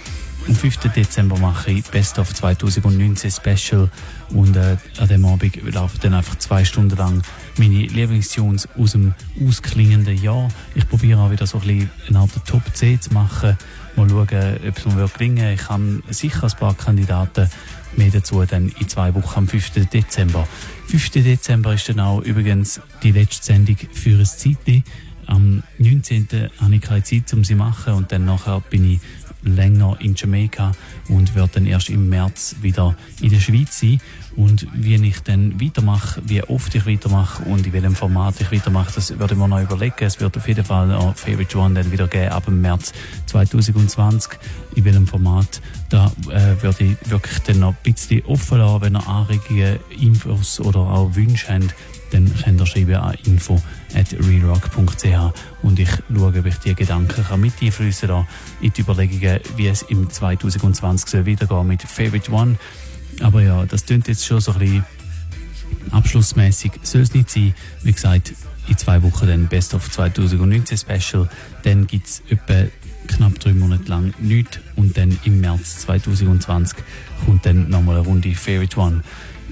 [0.47, 0.77] Am 5.
[0.95, 3.91] Dezember mache ich Best of 2019 Special
[4.31, 7.23] und äh, an dem Abend laufen dann einfach zwei Stunden lang
[7.59, 10.49] meine Lieblingstunes aus dem ausklingenden Jahr.
[10.75, 13.57] Ich probiere auch wieder so ein bisschen eine Art Top 10 zu machen.
[13.97, 15.55] Mal schauen, ob es mir gelingen.
[15.55, 17.49] Ich habe sicher ein paar Kandidaten.
[17.97, 19.89] Mehr dazu dann in zwei Wochen am 5.
[19.93, 20.49] Dezember.
[20.89, 21.11] 5.
[21.11, 24.83] Dezember ist dann auch übrigens die letzte Sendung für ein Zeitli.
[25.27, 26.29] Am 19.
[26.61, 29.01] habe ich keine Zeit, um sie zu machen und dann nachher bin ich
[29.43, 30.73] länger in Jamaika
[31.09, 34.01] und wird dann erst im März wieder in der Schweiz sein.
[34.37, 38.93] Und wie ich dann weitermache, wie oft ich weitermache und in welchem Format ich weitermache,
[38.95, 39.95] das würde ich mir noch überlegen.
[40.01, 42.93] Es wird auf jeden Fall noch Favorite One dann wieder geben ab dem März
[43.27, 44.33] 2020.
[44.75, 48.95] In welchem Format, da äh, würde ich wirklich dann noch ein bisschen offen lassen, wenn
[48.95, 51.75] ihr Anregungen, Infos oder auch Wünsche habt,
[52.11, 53.61] dann könnt ihr schreiben an info
[53.95, 55.33] at realrock.ch
[55.63, 58.27] und ich schaue, ob ich die Gedanken kann mit einfließen kann
[58.61, 62.57] in die Überlegungen, wie es im 2020 soll weitergehen mit Favorite One.
[63.21, 64.85] Aber ja, das klingt jetzt schon so ein bisschen
[65.91, 66.73] abschlussmäßig.
[66.83, 67.55] Soll es nicht sein.
[67.83, 68.35] Wie gesagt,
[68.69, 71.29] in zwei Wochen dann Best of 2019 Special.
[71.63, 72.65] Dann gibt es etwa
[73.07, 74.59] knapp drei Monate lang nichts.
[74.77, 76.79] Und dann im März 2020
[77.25, 79.03] kommt dann nochmal eine Runde Favorite One.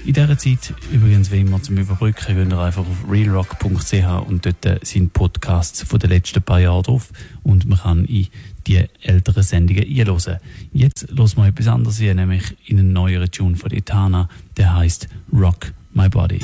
[0.05, 4.85] In dieser Zeit, übrigens wie immer zum Überbrücken, könnt ihr einfach auf realrock.ch und dort
[4.85, 7.09] sind Podcasts von den letzten paar Jahren drauf
[7.41, 8.27] und man kann in
[8.67, 10.39] die älteren Sendungen einhören.
[10.71, 15.07] Jetzt hören wir etwas anderes hier, nämlich in einen neueren Tune von Etana, der heißt
[15.33, 16.39] Rock My Body.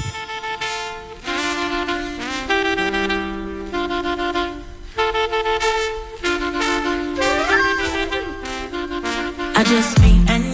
[9.56, 10.49] I just me and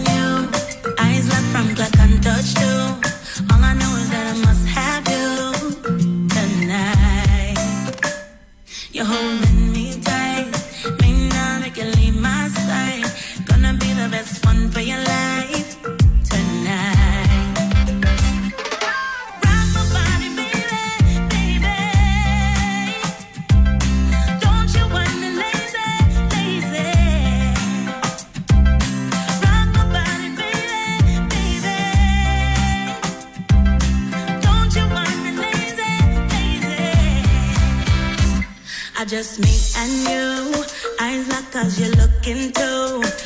[14.76, 16.04] just me and you,
[24.92, 25.88] want me lazy,
[26.32, 26.90] lazy?
[29.42, 30.90] Rock up on baby?
[31.32, 31.78] Baby.
[34.42, 35.92] Don't you want me lazy,
[36.32, 36.84] lazy?
[38.98, 40.64] I just need a new
[41.00, 43.25] eyes locked cause you're looking too.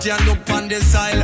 [0.00, 1.20] Property and look on the side.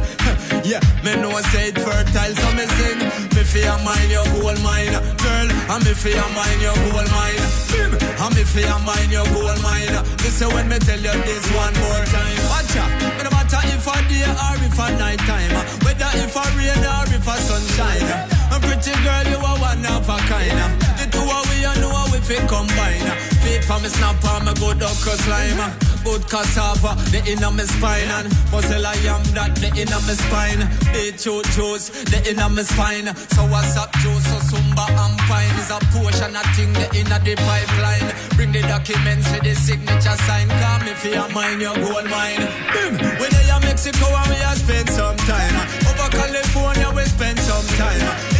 [0.64, 2.98] yeah, me know say it fertile, so me sing.
[3.34, 5.48] Me fear mind your gold mine, girl.
[5.72, 7.40] And me fear mind your gold mine.
[7.72, 7.92] Bim.
[7.96, 9.96] And me fear mind your gold mine.
[10.20, 12.38] Listen when me tell you this one more time.
[12.52, 15.52] Watch out, me no matter if a day or if a night time.
[15.84, 18.36] Whether if a rain or if a sunshine.
[18.52, 20.58] A pretty girl, you are one of a kind.
[21.00, 23.04] The two of we, you know we fit combine.
[23.42, 24.22] Feet for me snap
[24.66, 25.62] good okra slime.
[26.02, 28.10] Good cassava, the inner me spine.
[28.10, 30.62] And I am that, the inner me spine.
[30.94, 33.10] Beetroot juice, the inner me spine.
[33.34, 36.86] So what's up juice, so sumba and pine is a portion and a thing the
[36.94, 38.08] inna the pipeline.
[38.38, 40.48] Bring the documents for the signature sign.
[40.48, 42.46] Come if you mind your gold mine.
[42.74, 42.94] Boom.
[43.18, 45.54] We there in Mexico and we have spent some time.
[45.90, 48.35] Over California we spend some time.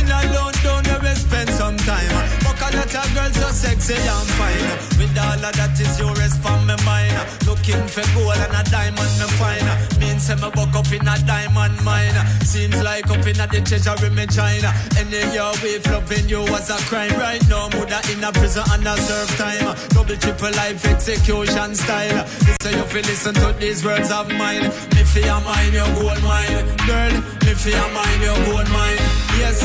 [2.76, 4.68] Lot of girls so sexy and fine.
[5.00, 7.16] With all of that is your rest from my mind.
[7.48, 9.64] Looking for gold and a diamond me find.
[9.96, 12.12] Means me buck up in a diamond mine.
[12.44, 14.76] Seems like up in a the treasure in me China.
[15.00, 17.16] Any your way loving you was a crime.
[17.16, 19.72] Right now, mother in a prison and a serve time.
[19.96, 22.28] Double triple life execution style.
[22.44, 24.68] Listen, you feel listen to these words of mine.
[24.92, 26.60] Me fear mine, your gold mine.
[26.84, 29.00] Girl, me fear mine, your gold mine.
[29.40, 29.64] Yes,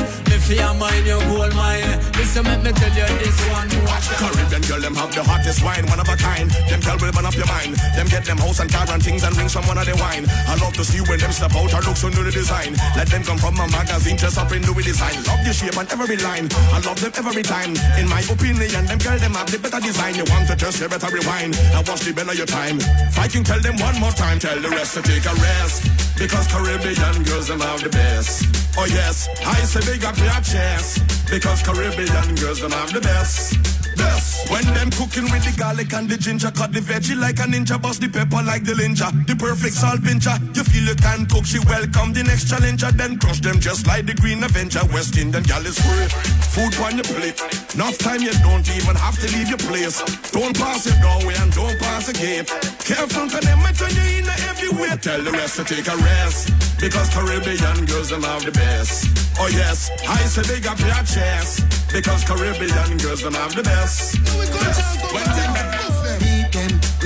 [0.52, 1.96] fear mine, your gold mine.
[2.20, 3.72] Listen, let me tell you this one.
[4.20, 6.52] Caribbean girl, them have the hottest wine, one of a kind.
[6.68, 7.80] Them girl will burn up your mind.
[7.96, 10.28] Them get them house and car and things and rings from one of the wine.
[10.52, 12.76] I love to see when them step out or look so new the design.
[13.00, 15.16] Let them come from a magazine, dress up in Louis design.
[15.24, 16.52] Love the shape and every line.
[16.76, 17.72] I love them every time.
[17.96, 20.20] In my opinion, them girl them have the better design.
[20.20, 21.56] You want to test, you better rewind.
[21.72, 22.78] I watch the of your time.
[23.16, 24.38] Fighting, tell them one more time.
[24.40, 25.88] Tell the rest to take a rest.
[26.20, 28.61] Because Caribbean girls them have the best.
[28.78, 31.00] Oh yes, I say got me a chance.
[31.30, 33.58] Because Caribbean girls don't have the best.
[33.98, 34.31] Best.
[34.50, 37.82] When them cooking with the garlic and the ginger, cut the veggie like a ninja,
[37.82, 39.12] bust the pepper like the ninja.
[39.28, 40.34] The perfect salt pincher.
[40.56, 42.92] You feel you can cook, she welcome the next challenger.
[42.92, 44.82] Then crush them just like the Green Avenger.
[44.92, 46.08] West Indian gal is free.
[46.56, 47.40] Food on your plate.
[47.76, 50.02] Enough time you don't even have to leave your place.
[50.32, 52.48] Don't pass your doorway and don't pass the gate.
[52.84, 54.98] Careful, cause them might turn you in everywhere.
[54.98, 56.52] Tell the rest to take a rest.
[56.80, 59.08] Because Caribbean girls them have the best.
[59.40, 61.62] Oh yes, I say they got a chance.
[61.92, 64.31] Because Caribbean girls them have the best.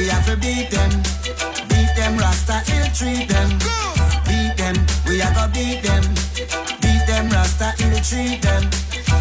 [0.05, 0.91] We have to beat them.
[1.69, 2.61] Beat them, Rasta
[2.93, 3.49] treat them.
[4.25, 4.75] Beat them,
[5.07, 6.03] we have to beat them.
[6.81, 7.73] Beat them, Rasta
[8.03, 8.63] treat them.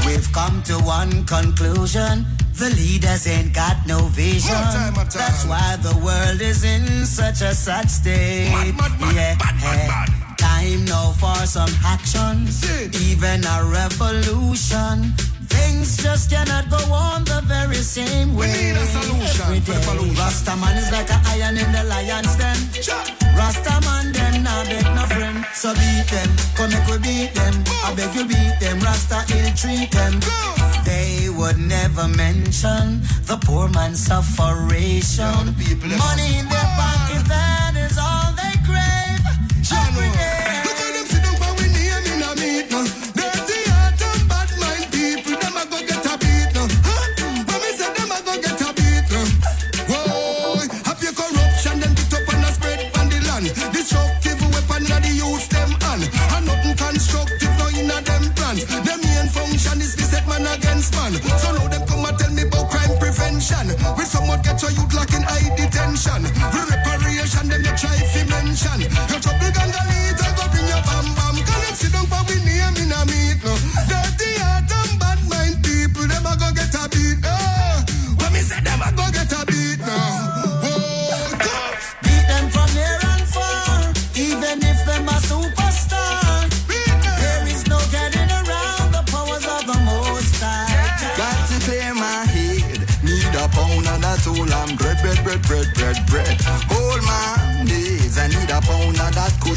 [0.07, 2.27] We've come to one conclusion.
[2.55, 4.53] The leaders ain't got no vision.
[4.53, 5.09] Time, time.
[5.13, 8.53] That's why the world is in such a sad state.
[9.15, 9.37] yeah.
[10.39, 12.47] Time now for some action.
[12.93, 15.15] Even a revolution.
[15.55, 18.53] Things just cannot go on the very same way.
[18.53, 20.21] We need a solution every for the day.
[20.21, 22.59] Rastaman is like a iron in the lion's den.
[23.39, 25.45] Rastaman them nah beg no friend.
[25.55, 27.55] So beat them, come make we beat them.
[27.87, 30.21] I beg you beat them, Rasta ill treat them.
[30.85, 33.01] They would never mention
[33.31, 35.55] the poor man's sufferation.
[36.05, 37.54] Money in their pocket, that is all
[64.05, 66.29] We somewhat get your youth locked in high detention.
[66.29, 68.81] Reparation, them you try to mention.
[69.09, 69.84] Your trouble ganga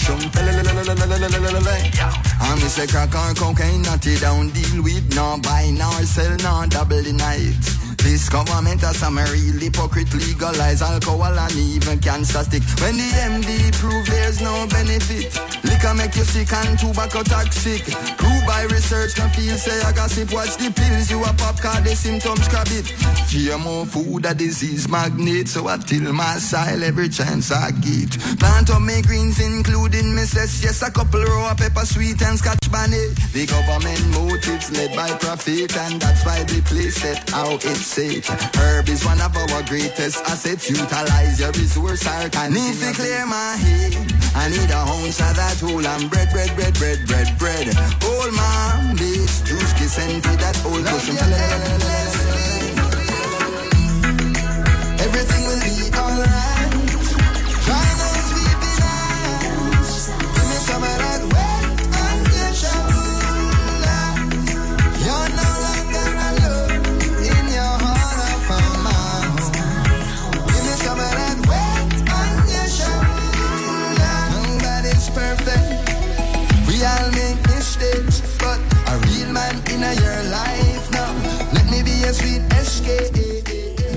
[0.07, 0.31] cushion.
[2.41, 5.15] And me say crack or cocaine, not it down deal with.
[5.15, 7.76] No buy, nor sell, nor double the night.
[7.97, 12.63] This government has some real hypocrite legalize alcohol and even cancer stick.
[12.81, 15.33] When the MD prove there's no benefit,
[15.63, 17.83] liquor make you sick and tobacco toxic.
[18.17, 20.31] Prove by research, no feel say I gossip.
[20.33, 22.85] Watch the pills you a pop, cause the symptoms grab it.
[23.31, 28.11] GMO food a disease magnet, so I till my style every chance I get.
[28.39, 32.71] Plant up my greens, including cess, yes a couple row of pepper sweet and scotch
[32.71, 33.15] bonnet.
[33.33, 38.27] The government motives led by profit, and that's why the place set how it's set.
[38.55, 40.69] Herb is one of our greatest assets.
[40.69, 43.95] Utilize your resource, I can need to clear my head.
[44.35, 47.67] I need a ounce of that whole and bread, bread, bread, bread, bread, bread.
[48.03, 51.17] Hold my bitch, juice kiss and feed that old cushion.
[54.99, 56.56] Everything will be alright.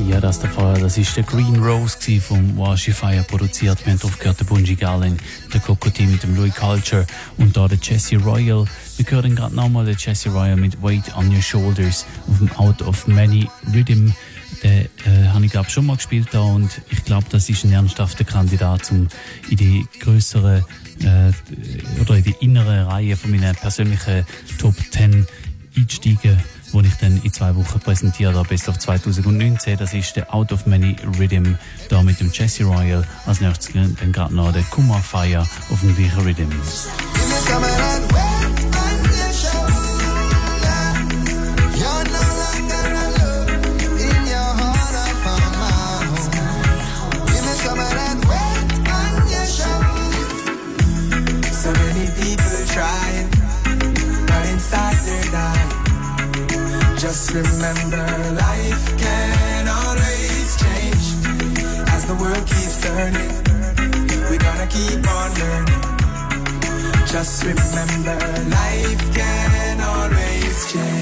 [0.09, 0.81] Ja, das der Fall.
[0.81, 3.87] Das ist der Green Rose vom Washi Fire produziert.
[3.87, 5.17] Wir haben aufgehört, der Bungie Garlin,
[5.53, 7.07] der Cocotte mit dem Louis Culture
[7.37, 8.65] und da der Jesse Royal.
[8.97, 12.83] Wir hören gerade nochmal den Jesse Royal mit Weight on Your Shoulders auf dem Out
[12.83, 14.11] of Many Rhythm.
[14.65, 17.73] Den äh, habe ich glaube schon mal gespielt da und ich glaube, das ist ein
[17.73, 19.07] ernsthafter Kandidat, um
[19.49, 20.65] in die größere
[21.05, 24.27] äh, oder in die innere Reihe von meinen persönlichen
[24.59, 25.29] Top 10
[25.77, 26.41] einsteigen
[26.73, 29.77] wo ich dann in zwei Wochen präsentiere, da Best of 2019.
[29.79, 31.55] Das ist der Out of Many Rhythm,
[31.89, 33.07] da mit dem Jesse Royal.
[33.27, 36.51] Als nächstes dann gerade noch der Kumar Fire auf dem gleichen Rhythm.
[57.11, 58.07] Just remember,
[58.37, 61.07] life can always change.
[61.89, 63.35] As the world keeps turning,
[64.31, 65.83] we're gonna keep on learning.
[67.09, 68.17] Just remember,
[68.49, 71.00] life can always change.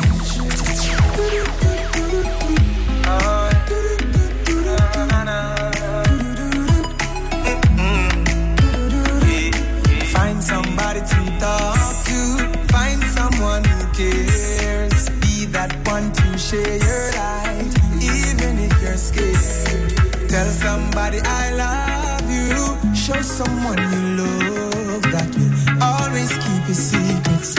[21.18, 22.94] Somebody I love you.
[22.94, 27.56] Show someone you love that will always keep your secrets.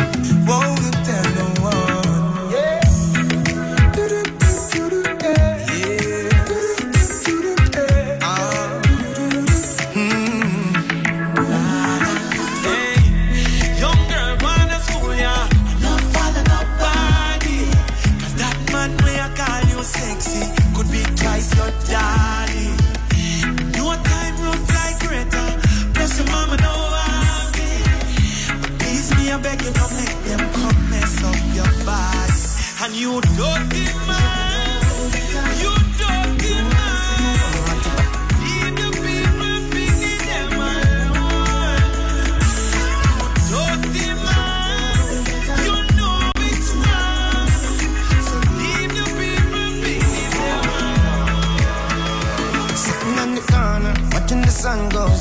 [0.48, 0.79] Won't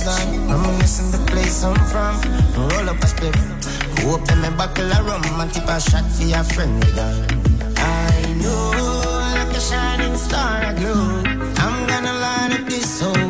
[0.09, 0.48] goes down.
[0.48, 2.14] Reminiscing the place I'm from.
[2.56, 3.36] Roll up a split.
[4.06, 7.74] Open my buckle of rum and tip a shot for your friend again.
[7.76, 8.70] I know,
[9.35, 11.22] like a shining star I glow.
[11.64, 13.28] I'm gonna light up this whole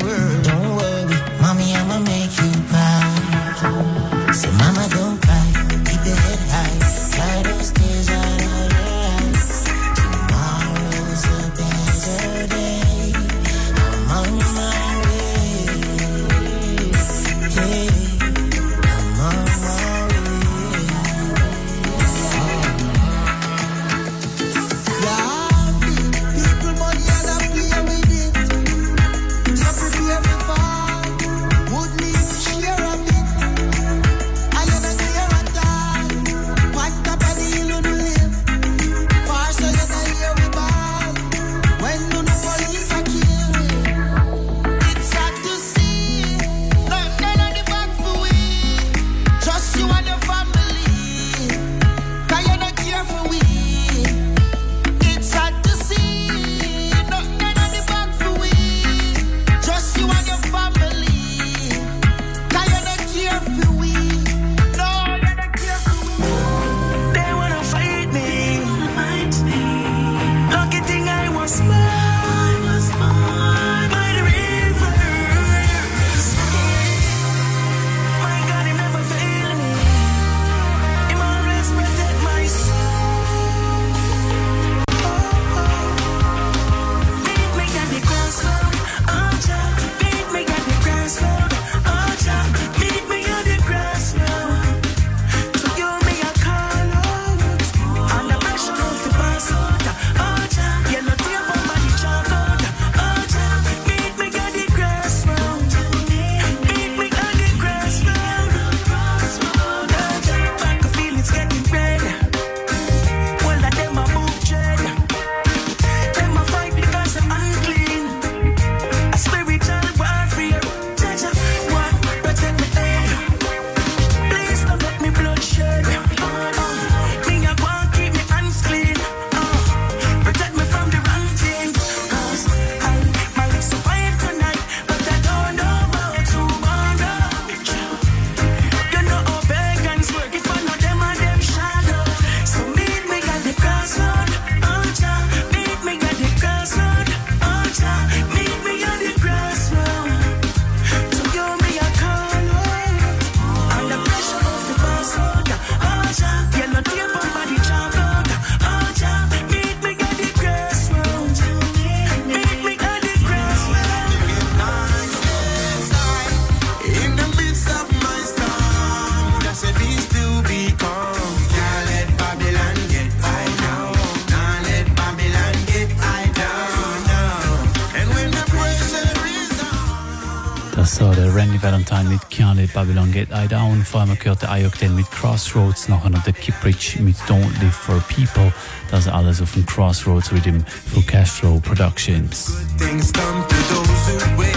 [182.69, 183.85] mit Babylon Get I Down.
[183.85, 187.75] Vorher haben wir gehört der I-Octane mit Crossroads, nachher noch der Kipridge mit Don't Live
[187.75, 188.53] for People.
[188.91, 192.47] Das alles auf dem Crossroads mit dem Full Castro Productions.
[192.47, 194.49] Good things come to those who will,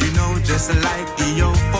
[0.00, 1.77] you know, just like the old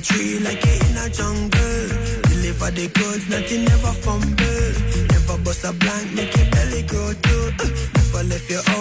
[0.00, 1.88] Tree like you're in a jungle.
[2.24, 4.72] Deliver the goods, nothing never fumble.
[5.12, 7.52] Never bust a blank, make your belly grow too.
[7.60, 8.79] Uh, never left you out,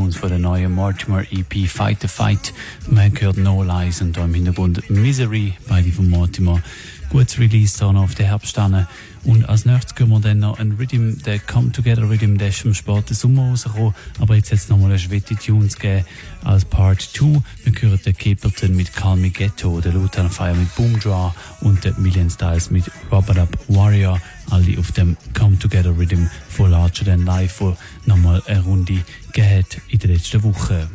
[0.00, 2.54] Tunes von der neuen Mortimer EP Fight the Fight.
[2.88, 6.62] Man hört No Lies und da im Hintergrund Misery, beide von Mortimer.
[7.10, 8.88] Gutes Release da noch auf der Herbststerne.
[9.24, 12.64] Und als nächstes können wir dann noch einen Rhythm, der Come Together Rhythm, der ist
[12.64, 13.94] im späten Sommer rausgekommen.
[14.18, 16.06] Aber jetzt es nochmal eine Schwette Tunes gegeben
[16.44, 17.42] als Part 2.
[17.64, 21.84] Wir hören den Capleton mit Call Me Ghetto, der Lutan Fire mit Boom Draw und
[21.84, 24.18] der Million Styles mit Robert Up Warrior.
[24.50, 29.02] Alle auf dem Come Together Rhythm von Larger Than Life, nochmal eine Runde
[29.32, 30.88] gegeben in der letzten Woche.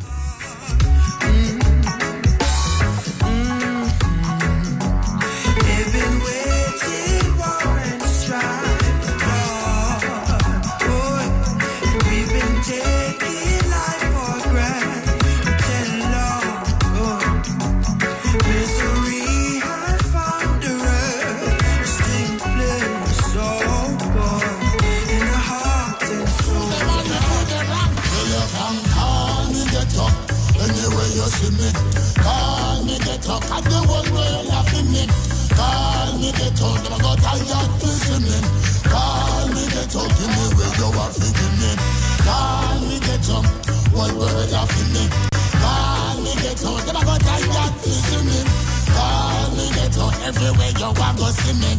[50.86, 51.74] You want go see me.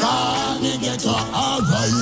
[0.00, 1.92] Call me get up, alright.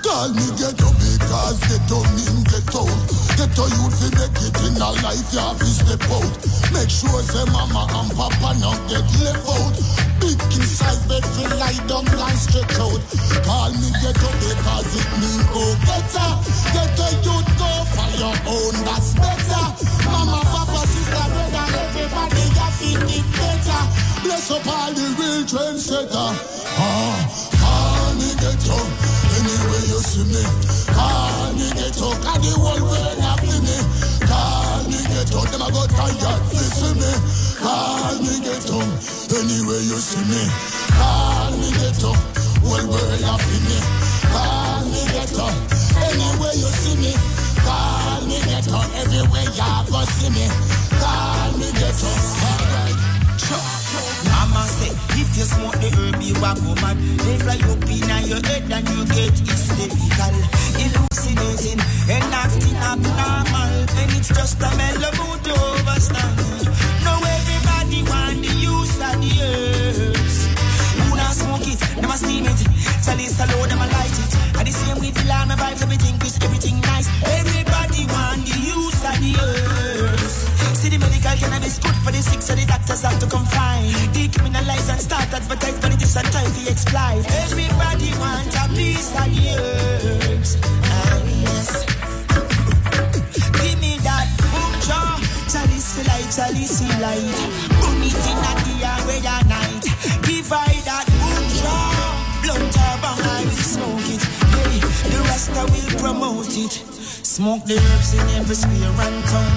[0.00, 2.96] Call me get up because get up mean get out.
[3.36, 6.32] Get to youth fi make it in a life you have to step out.
[6.72, 9.76] Make sure say mama and papa not get left out.
[10.22, 13.00] Big inside bed feel lie down and stretch out.
[13.44, 16.30] Call me get up because it mean go better.
[16.72, 19.64] Get to youth go for your own that's better.
[20.08, 21.67] Mama, papa, sister, brother,
[24.28, 26.12] Bless up all the real trendsetter.
[26.12, 27.16] Ah,
[27.64, 28.88] ah, me get up
[29.40, 30.44] anyway you see me.
[30.92, 33.78] Ah, me get up, and the world happy me.
[34.28, 37.08] Ah, me get them a go tired see me.
[37.56, 38.84] Call me get up,
[39.32, 40.44] anyway you see me.
[41.56, 42.20] Me get up,
[42.60, 43.77] whole world happy me.
[56.42, 56.96] A go mad.
[57.18, 60.34] They fly up in your head and you get hysterical.
[60.78, 63.72] Hallucinating and acting abnormal.
[63.98, 65.47] And it's just a mellow mood
[81.68, 83.84] cannabis good for the sick, so the doctors have to confine.
[84.12, 87.24] Decriminalize and start advertise, but it is a time to exploit.
[87.44, 90.56] Everybody want a piece of the herbs.
[90.62, 91.84] Ah, yes.
[93.60, 95.20] Give me that boom jaw.
[95.48, 97.67] Chalice like chalice light.
[107.38, 109.52] Smoke the herbs in every square and town.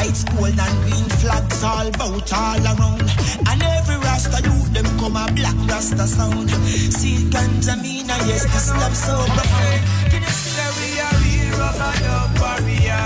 [0.00, 3.04] Ice cold and green flags all bout all around.
[3.44, 6.48] And every rasta youth them come a black rasta sound.
[6.96, 9.84] See ganja mina, yes, this love so profound.
[10.32, 13.04] Say we are real rubber dub warrior.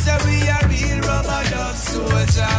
[0.00, 2.56] Say we are real rubber dub soldier.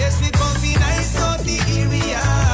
[0.00, 2.51] Yes, we come be nice out of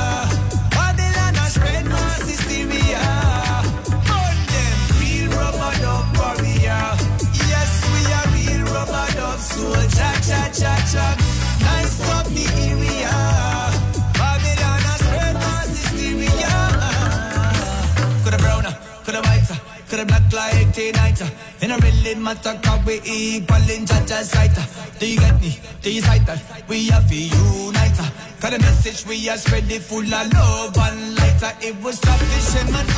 [22.28, 24.52] matter cause we equal in judge's sight.
[24.98, 25.58] Do you get me?
[25.80, 26.42] Do you sight that?
[26.68, 27.96] We are for unite
[28.40, 31.42] Cause the message we are spreading full of love and light.
[31.62, 32.48] It was selfish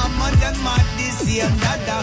[0.03, 1.99] I'm on them are this year, Nada.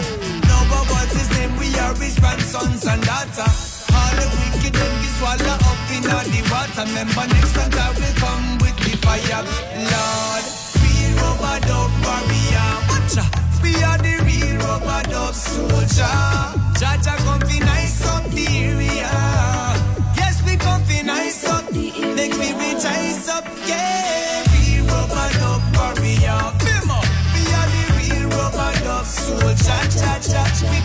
[0.48, 3.77] No but what's his name, we are his grandsons and daughters.
[3.94, 6.84] All the wicked them get swallowed up in all the water.
[6.88, 9.42] Remember next time I will come with the fire.
[9.92, 10.44] Lord,
[10.82, 12.70] real rubber dub warrior.
[13.62, 16.16] We are the real rubber dub soldier.
[16.78, 19.10] Jaja come be nice up the area.
[20.16, 21.64] Yes, we come be nice up.
[21.72, 24.44] Make me rejoice up, yeah.
[24.54, 26.40] Real rubber dub warrior.
[27.34, 29.80] We are the real rubber dub soldier.
[29.90, 30.78] Jaja, we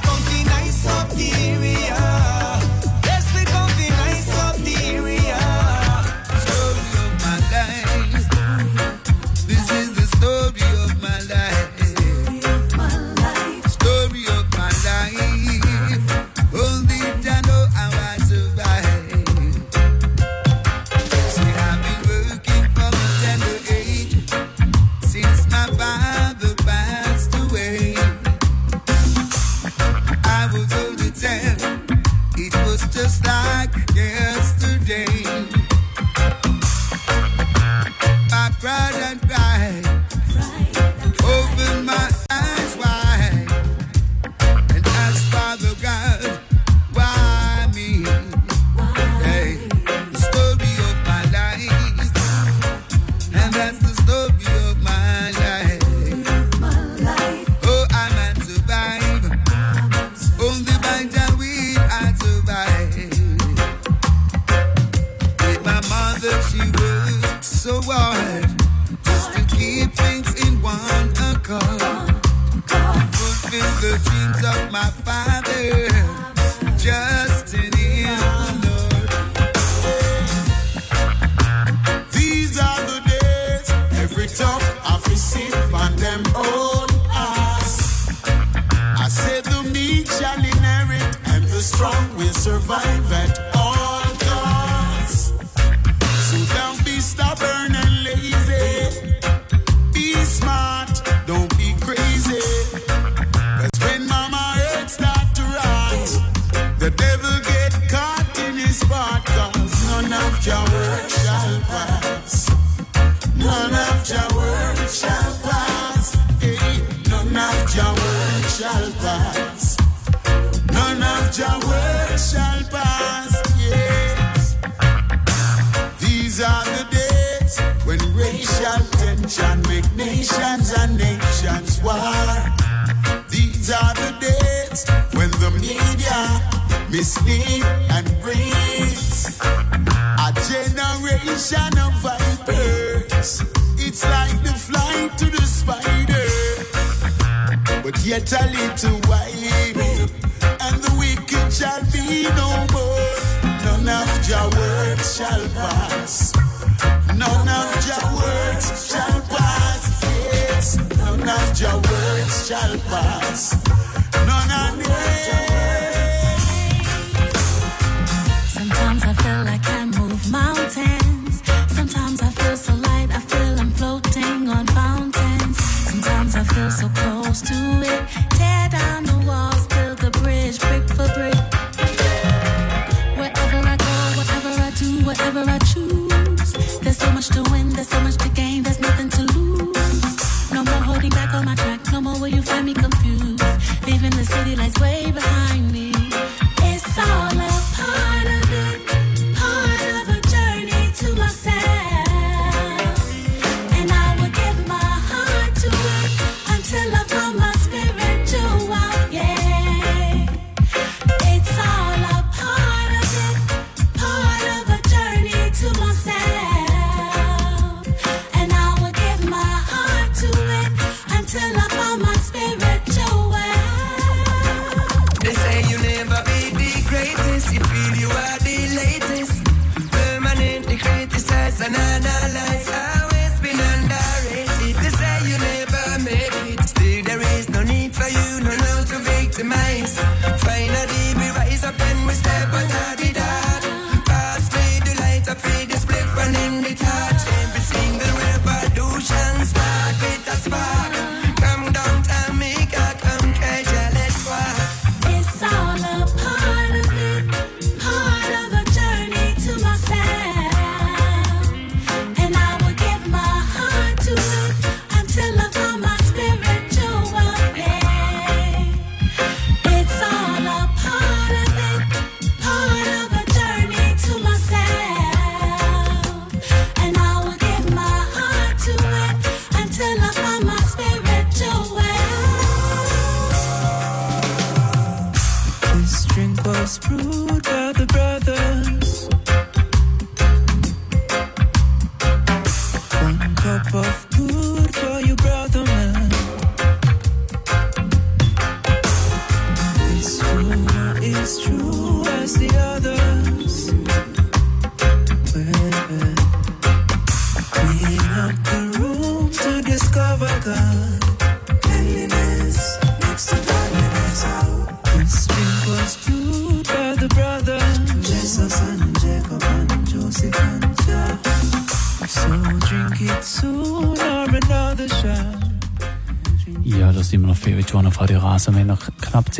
[286.79, 287.02] Prove.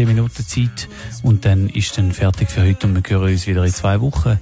[0.03, 0.89] 10 Minuten Zeit
[1.21, 4.37] und dann ist dann fertig für heute und wir hören uns wieder in zwei Wochen.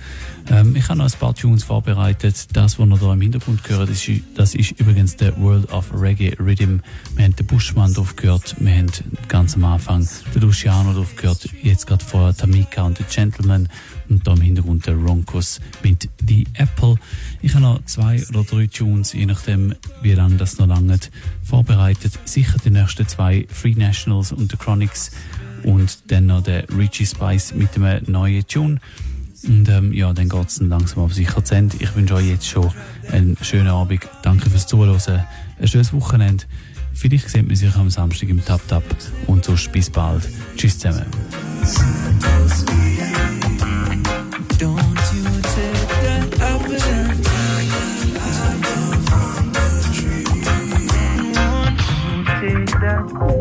[0.50, 2.48] Ähm, ich habe noch ein paar Tunes vorbereitet.
[2.54, 5.92] Das, was ihr hier im Hintergrund gehört, das ist, das ist übrigens der World of
[5.94, 6.80] Reggae Rhythm.
[7.16, 8.88] Wir haben den Buschmann drauf gehört, wir haben
[9.28, 13.70] ganz am Anfang den Luciano drauf gehört, jetzt gerade vorher Tamika und The Gentleman
[14.10, 16.96] und da im Hintergrund der Roncos mit The Apple.
[17.42, 21.12] Ich habe noch zwei oder drei Tunes, je nachdem, wie lange das noch langt,
[21.44, 22.20] vorbereitet.
[22.26, 25.12] Sicher die nächsten zwei Free Nationals und The Chronics
[25.64, 28.80] und dann noch der Richie Spice mit einem neuen Tune.
[29.44, 31.78] Und ähm, ja, dann geht es langsam aber sicher zu Ende.
[31.80, 32.72] Ich wünsche euch jetzt schon
[33.12, 34.08] einen schönen Abend.
[34.22, 35.00] Danke fürs Zuhören.
[35.60, 36.44] Ein schönes Wochenende.
[36.94, 38.84] Vielleicht sehen wir sich am Samstag im Tap Tap.
[39.28, 40.28] Und sonst bis bald.
[40.56, 41.06] Tschüss zusammen.
[52.82, 53.41] Don't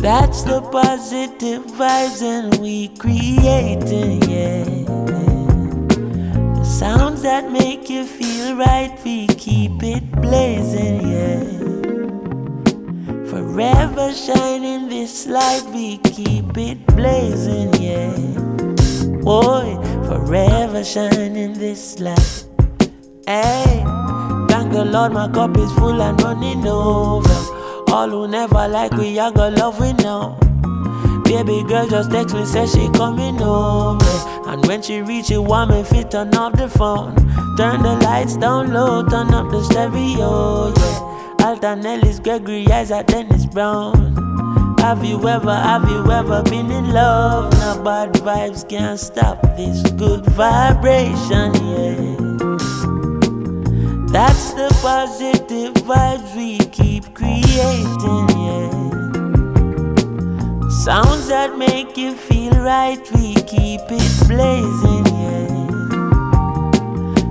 [0.00, 4.79] That's the positive vibes and we creating, yeah.
[6.80, 11.44] Sounds that make you feel right, we keep it blazing, yeah.
[13.28, 18.16] Forever shining this light, we keep it blazing, yeah.
[19.20, 19.76] Boy,
[20.08, 22.46] forever shining this light.
[23.26, 23.84] Hey,
[24.48, 27.40] thank the Lord, my cup is full and running over.
[27.92, 30.49] All who never like we, I got love we know.
[31.30, 34.04] Baby girl just text me, say she coming over.
[34.48, 37.14] And when she reach, it want me fit turn off the phone.
[37.56, 41.46] Turn the lights down low, turn up the stereo, yeah.
[41.46, 44.76] Alton Ellis, Gregory Isaac, Dennis Brown.
[44.80, 47.52] Have you ever, have you ever been in love?
[47.52, 52.16] Now bad vibes can't stop this good vibration, yeah.
[54.10, 58.49] That's the positive vibes we keep creating, yeah.
[60.84, 65.44] Sounds that make you feel right, we keep it blazing, yeah.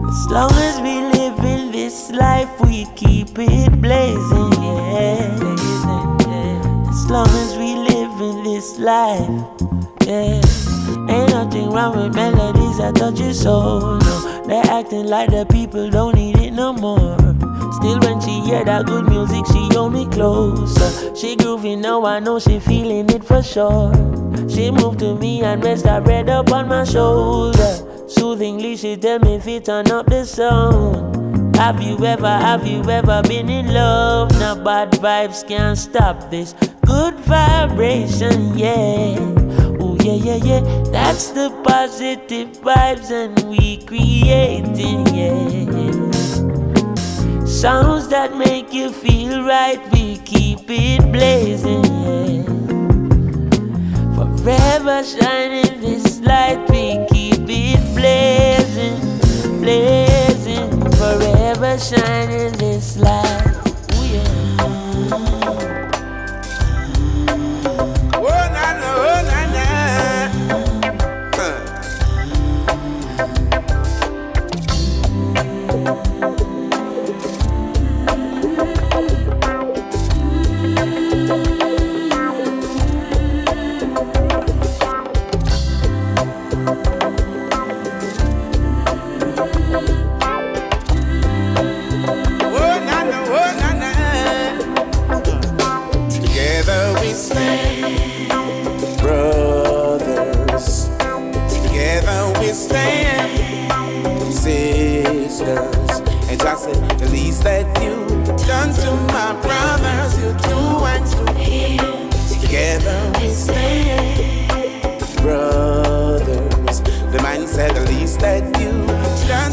[0.07, 5.33] As long as we live in this life, we keep it blazing, yeah.
[6.89, 9.27] As long as we live in this life,
[10.05, 10.39] yeah.
[11.09, 14.43] Ain't nothing wrong with melodies that touch your soul, no.
[14.45, 17.18] They're acting like the people don't need it no more.
[17.71, 21.15] Still, when she hear that good music, she hold me closer.
[21.15, 23.93] She grooving now, I know she feeling it for sure.
[24.49, 27.75] She moved to me and rest her head up on my shoulder.
[28.07, 31.55] Soothingly, she tell me if it turn up the sound.
[31.55, 34.31] Have you ever, have you ever been in love?
[34.39, 36.53] Now bad vibes can't stop this
[36.85, 39.17] good vibration, yeah.
[39.79, 40.61] Oh yeah, yeah, yeah.
[40.91, 45.88] That's the positive vibes and we creating, yeah.
[47.59, 51.83] Sounds that make you feel right, we keep it blazing.
[54.15, 60.69] Forever shining this light, we keep it blazing, blazing.
[60.91, 63.57] Forever shining this light.
[64.07, 64.55] Yeah.
[68.13, 69.48] Oh oh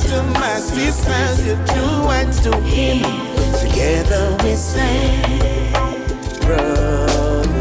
[0.07, 2.99] sisters, you two and to him.
[3.59, 5.73] Together we stand,
[6.43, 7.55] brothers.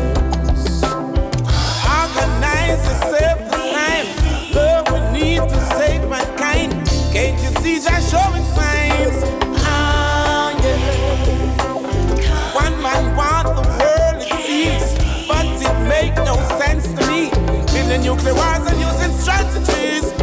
[2.00, 4.08] Organize yourself this time.
[4.54, 6.72] Love we need to save mankind.
[7.14, 9.24] Can't you see just showing signs?
[9.66, 11.34] Ah, yeah.
[12.54, 14.88] One man want the world, it seems,
[15.28, 17.30] but it make no sense to me.
[17.74, 20.15] Building nuclear wars and using strategies.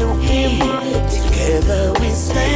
[0.00, 0.58] To him.
[1.10, 2.49] Together we stand,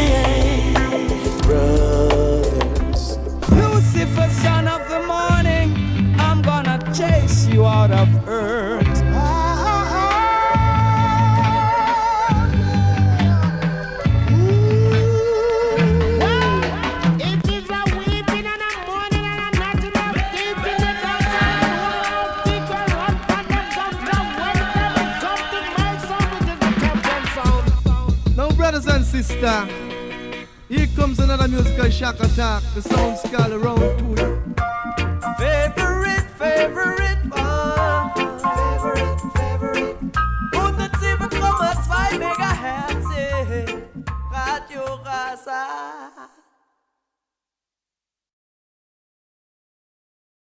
[31.94, 32.62] shock attack.
[32.74, 34.16] The sound skull around two.
[34.16, 34.33] Favorite,